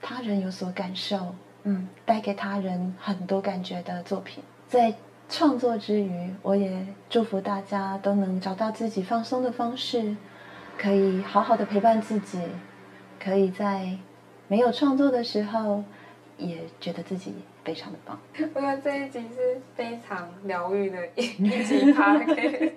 [0.00, 1.34] 他人有所感受，
[1.64, 4.44] 嗯，带给他人很多感觉的作品。
[4.68, 4.94] 在
[5.28, 10.16] 创作之余，我也祝福大家都能找到自己放松的方式，
[10.78, 12.40] 可以好好的陪伴自己，
[13.18, 13.96] 可以在
[14.46, 15.82] 没有创作的时候，
[16.36, 17.34] 也觉得自己
[17.64, 18.18] 非常的棒。
[18.54, 22.72] 我觉得这一集是非常疗愈的一一集 podcast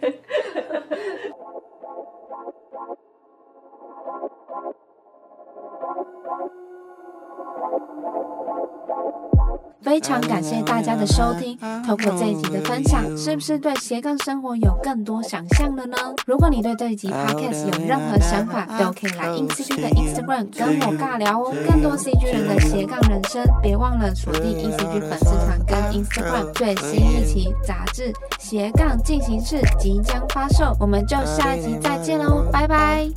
[9.81, 11.57] 非常感谢大家的收听。
[11.85, 15.97] 透过这一集的分享，是不是对斜杠生活有更多想象了呢？
[16.25, 21.53] 如果你对这一集 podcast 有任何想法，都可以来 InCG 的 Instagram 跟我尬聊哦。
[21.69, 26.51] 更多 CG 人的斜杠人生，别忘了锁定 InCG 粉丝团跟 Instagram。
[26.53, 33.07] 最新一期杂志《斜杠进行式》即将发售，我们就下一集再见喽，拜拜。